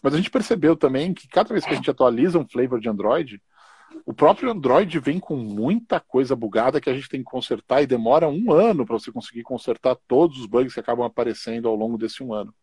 [0.02, 2.88] Mas a gente percebeu também que cada vez que a gente atualiza um flavor de
[2.88, 3.42] Android,
[4.06, 7.88] o próprio Android vem com muita coisa bugada que a gente tem que consertar e
[7.88, 11.98] demora um ano para você conseguir consertar todos os bugs que acabam aparecendo ao longo
[11.98, 12.54] desse um ano.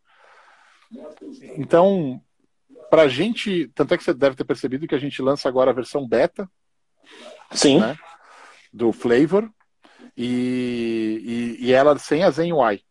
[1.56, 2.20] Então,
[2.90, 5.70] para a gente, tanto é que você deve ter percebido que a gente lança agora
[5.70, 6.48] a versão beta
[7.50, 7.80] Sim.
[7.80, 7.96] Né,
[8.72, 9.50] do Flavor
[10.16, 12.82] e, e, e, ela sem a Zen UI.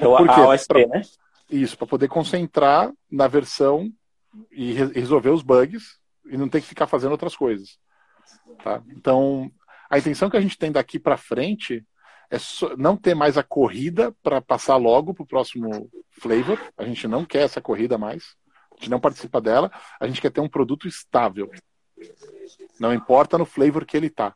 [0.00, 1.02] Então, a OSP, pra, né?
[1.50, 3.92] Isso, para poder concentrar na versão
[4.50, 7.78] e re resolver os bugs e não ter que ficar fazendo outras coisas.
[8.62, 8.82] Tá?
[8.88, 9.50] Então,
[9.88, 11.84] a intenção que a gente tem daqui para frente
[12.30, 12.36] é
[12.78, 16.60] não ter mais a corrida para passar logo para o próximo flavor.
[16.78, 18.36] A gente não quer essa corrida mais.
[18.72, 19.70] A gente não participa dela.
[19.98, 21.50] A gente quer ter um produto estável.
[22.78, 24.34] Não importa no flavor que ele está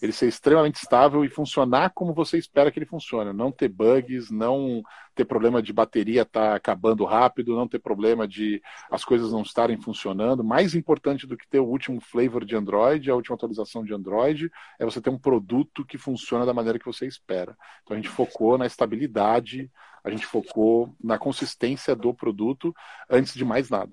[0.00, 3.32] ele ser extremamente estável e funcionar como você espera que ele funcione.
[3.32, 4.82] Não ter bugs, não
[5.14, 9.42] ter problema de bateria estar tá acabando rápido, não ter problema de as coisas não
[9.42, 10.44] estarem funcionando.
[10.44, 14.50] Mais importante do que ter o último flavor de Android, a última atualização de Android,
[14.78, 17.56] é você ter um produto que funciona da maneira que você espera.
[17.82, 19.70] Então a gente focou na estabilidade,
[20.04, 22.72] a gente focou na consistência do produto
[23.10, 23.90] antes de mais nada.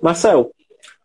[0.00, 0.52] Marcel,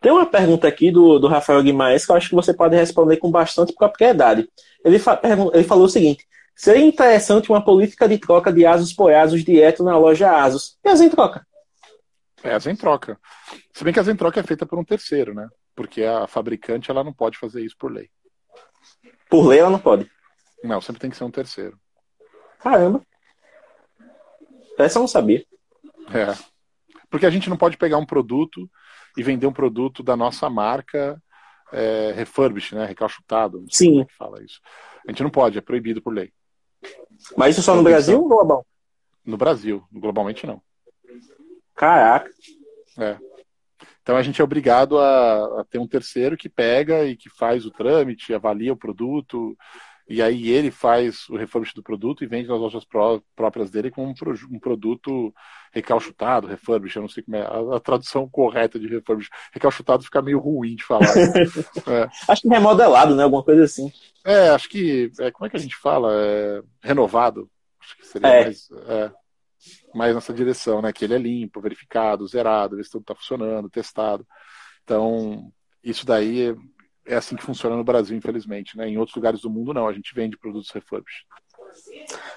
[0.06, 3.18] tem uma pergunta aqui do, do Rafael Guimarães que eu acho que você pode responder
[3.18, 4.48] com bastante propriedade.
[4.84, 5.20] Ele, fa
[5.52, 9.84] ele falou o seguinte: seria interessante uma política de troca de Asus por Asus direto
[9.84, 10.78] na loja Asus.
[10.86, 11.44] E a Zen troca?
[12.44, 13.20] É, a Zen troca.
[13.74, 15.50] Se bem que a Zen troca é feita por um terceiro, né?
[15.76, 18.08] Porque a fabricante ela não pode fazer isso por lei.
[19.28, 20.08] Por lei ela não pode?
[20.64, 21.80] Não, sempre tem que ser um terceiro.
[22.60, 23.02] Caramba.
[24.78, 25.44] Essa eu não sabia.
[26.14, 26.38] É.
[27.10, 28.70] Porque a gente não pode pegar um produto
[29.18, 31.22] e vender um produto da nossa marca
[31.72, 32.86] é, refurbished, né?
[32.86, 33.66] Recalchutado.
[33.70, 34.02] Sim.
[34.02, 34.60] É fala isso.
[35.08, 36.32] A gente não pode, é proibido por lei.
[37.38, 38.66] Mas isso só no Brasil ou global?
[39.26, 40.62] No Brasil, globalmente não.
[41.76, 42.30] Caraca.
[42.98, 43.18] É.
[44.02, 47.66] Então a gente é obrigado a, a, ter um terceiro que pega e que faz
[47.66, 49.58] o trâmite, avalia o produto,
[50.08, 53.90] e aí ele faz o refurbish do produto e vende nas lojas pró próprias dele
[53.90, 55.34] como um, pro um, produto
[55.72, 59.30] recalchutado, refurbish, eu não sei como é a, a, tradução correta de refurbish.
[59.52, 61.08] Recalchutado fica meio ruim de falar.
[61.88, 62.08] é.
[62.28, 63.24] Acho que remodelado, né?
[63.24, 63.92] Alguma coisa assim.
[64.24, 65.12] É, acho que.
[65.20, 66.14] É, como é que a gente fala?
[66.14, 67.50] É, renovado.
[67.82, 68.44] Acho que seria é.
[68.44, 69.12] mais, é,
[69.94, 70.94] mais nessa direção, né?
[70.94, 74.26] Que ele é limpo, verificado, zerado, ver se tudo está funcionando, testado.
[74.84, 75.52] Então,
[75.84, 76.56] isso daí
[77.06, 78.78] é assim que funciona no Brasil, infelizmente.
[78.78, 78.90] Né?
[78.90, 79.88] Em outros lugares do mundo, não.
[79.88, 81.26] A gente vende produtos refurbished.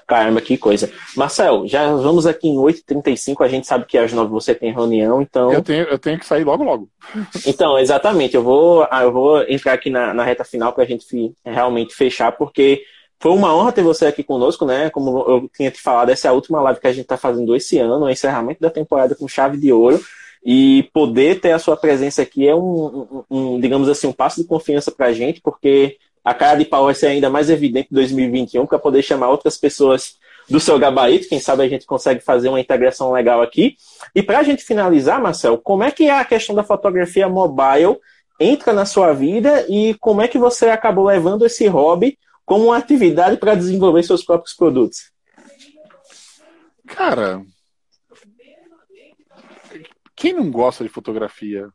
[0.07, 0.91] Caramba, que coisa.
[1.17, 3.45] Marcel, já vamos aqui em 8h35.
[3.45, 5.53] A gente sabe que às 9 você tem reunião, então.
[5.53, 6.89] Eu tenho, eu tenho que sair logo, logo.
[7.47, 8.35] Então, exatamente.
[8.35, 11.95] Eu vou, ah, eu vou entrar aqui na, na reta final para a gente realmente
[11.95, 12.83] fechar, porque
[13.21, 14.91] foi uma honra ter você aqui conosco, né?
[14.91, 17.55] Como eu tinha te falado, essa é a última live que a gente está fazendo
[17.55, 20.01] esse ano, o encerramento da temporada com chave de ouro.
[20.45, 24.41] E poder ter a sua presença aqui é um, um, um digamos assim, um passo
[24.41, 27.89] de confiança para a gente, porque a cara de pau vai ser ainda mais evidente
[27.91, 30.17] em 2021 para poder chamar outras pessoas
[30.49, 31.29] do seu gabarito.
[31.29, 33.77] Quem sabe a gente consegue fazer uma integração legal aqui.
[34.15, 37.99] E para a gente finalizar, Marcel, como é que é a questão da fotografia mobile
[38.41, 42.77] entra na sua vida e como é que você acabou levando esse hobby como uma
[42.77, 45.11] atividade para desenvolver seus próprios produtos?
[46.87, 47.43] Cara,
[50.19, 51.73] quem não gosta de fotografia?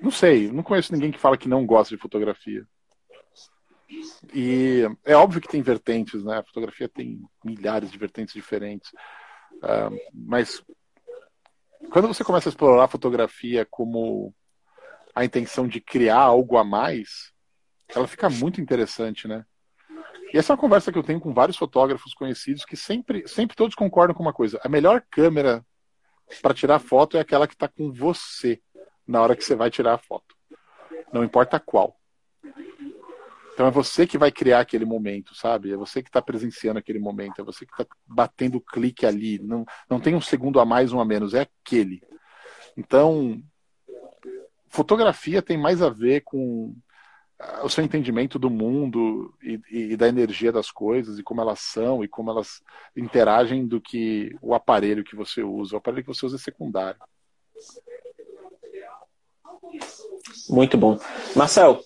[0.00, 2.64] Não sei, não conheço ninguém que fala que não gosta de fotografia.
[4.32, 6.38] E é óbvio que tem vertentes, né?
[6.38, 8.92] A fotografia tem milhares de vertentes diferentes.
[9.54, 10.62] Uh, mas
[11.90, 14.32] quando você começa a explorar a fotografia como
[15.14, 17.32] a intenção de criar algo a mais,
[17.88, 19.44] ela fica muito interessante, né?
[20.32, 23.56] E essa é uma conversa que eu tenho com vários fotógrafos conhecidos que sempre, sempre
[23.56, 25.64] todos concordam com uma coisa: a melhor câmera
[26.40, 28.60] para tirar foto é aquela que está com você
[29.06, 30.34] na hora que você vai tirar a foto.
[31.12, 31.96] Não importa qual.
[33.52, 35.72] Então é você que vai criar aquele momento, sabe?
[35.72, 39.38] É você que está presenciando aquele momento, é você que está batendo clique ali.
[39.38, 42.02] Não, não tem um segundo a mais, um a menos, é aquele.
[42.76, 43.40] Então,
[44.68, 46.74] fotografia tem mais a ver com
[47.62, 52.04] o seu entendimento do mundo e, e, da energia das coisas e como elas são
[52.04, 52.62] e como elas
[52.96, 55.74] interagem do que o aparelho que você usa.
[55.74, 57.00] O aparelho que você usa é secundário.
[60.48, 60.98] Muito bom.
[61.34, 61.82] Marcel,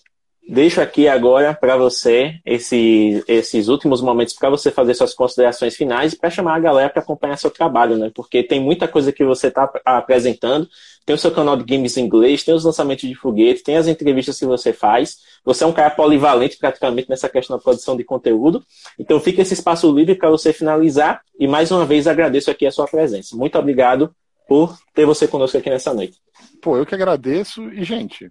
[0.49, 6.15] deixo aqui agora para você esse, esses últimos momentos para você fazer suas considerações finais
[6.15, 8.11] e para chamar a galera para acompanhar seu trabalho, né?
[8.15, 10.67] Porque tem muita coisa que você está apresentando.
[11.05, 13.87] Tem o seu canal de games em inglês, tem os lançamentos de foguete, tem as
[13.87, 15.19] entrevistas que você faz.
[15.45, 18.65] Você é um cara polivalente praticamente nessa questão da produção de conteúdo.
[18.99, 22.73] Então fica esse espaço livre para você finalizar e mais uma vez agradeço aqui a
[22.73, 23.37] sua presença.
[23.37, 24.15] Muito obrigado
[24.49, 26.19] por ter você conosco aqui nessa noite.
[26.63, 28.31] Pô, eu que agradeço e gente,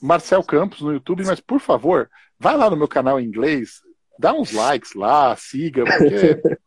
[0.00, 3.80] Marcel Campos no YouTube, mas por favor, vai lá no meu canal em inglês,
[4.18, 6.40] dá uns likes lá, siga, porque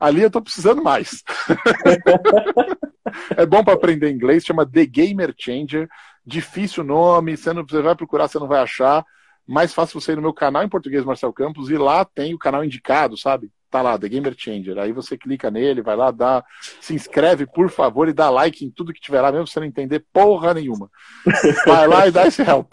[0.00, 1.22] ali eu tô precisando mais.
[3.36, 5.88] é bom para aprender inglês, chama The Gamer Changer.
[6.26, 9.04] Difícil nome, você, não, você vai procurar, você não vai achar.
[9.46, 12.38] Mais fácil você ir no meu canal em português, Marcel Campos, e lá tem o
[12.38, 13.50] canal indicado, sabe?
[13.74, 14.78] Tá lá, The Gamer Changer.
[14.78, 16.44] Aí você clica nele, vai lá, dá,
[16.80, 19.66] se inscreve, por favor, e dá like em tudo que tiver lá, mesmo você não
[19.66, 20.88] entender porra nenhuma.
[21.66, 22.72] Vai lá e dá esse help.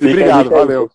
[0.00, 0.90] Obrigado, valeu.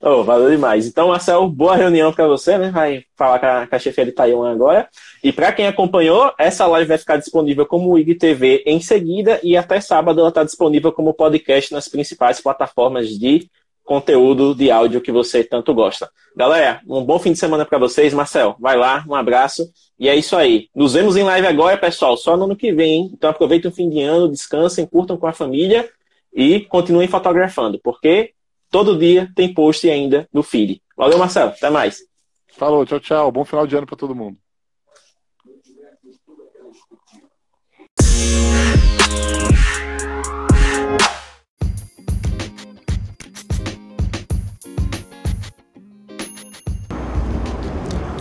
[0.00, 0.86] Oh, valeu demais.
[0.86, 2.70] Então, Marcel, boa reunião para você, né?
[2.70, 4.88] Vai falar com a, com a chefia de Taiwan agora.
[5.24, 9.80] E para quem acompanhou, essa live vai ficar disponível como IGTV em seguida e até
[9.80, 13.50] sábado ela está disponível como podcast nas principais plataformas de
[13.86, 16.10] conteúdo de áudio que você tanto gosta.
[16.36, 18.12] Galera, um bom fim de semana para vocês.
[18.12, 19.70] Marcel, vai lá, um abraço.
[19.98, 20.68] E é isso aí.
[20.74, 22.92] Nos vemos em live agora, pessoal, só no ano que vem.
[22.92, 23.10] Hein?
[23.14, 25.88] Então aproveitem o fim de ano, descansem, curtam com a família
[26.34, 28.32] e continuem fotografando, porque
[28.70, 30.82] todo dia tem post ainda no feed.
[30.96, 31.50] Valeu, Marcelo.
[31.50, 32.00] Até mais.
[32.48, 33.32] Falou, tchau, tchau.
[33.32, 34.36] Bom final de ano para todo mundo.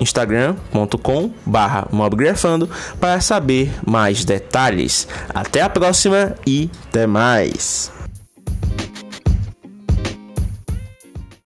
[0.00, 1.30] instagram.com
[1.92, 5.06] mobgrafando para saber mais detalhes.
[5.34, 7.99] Até a próxima e até mais!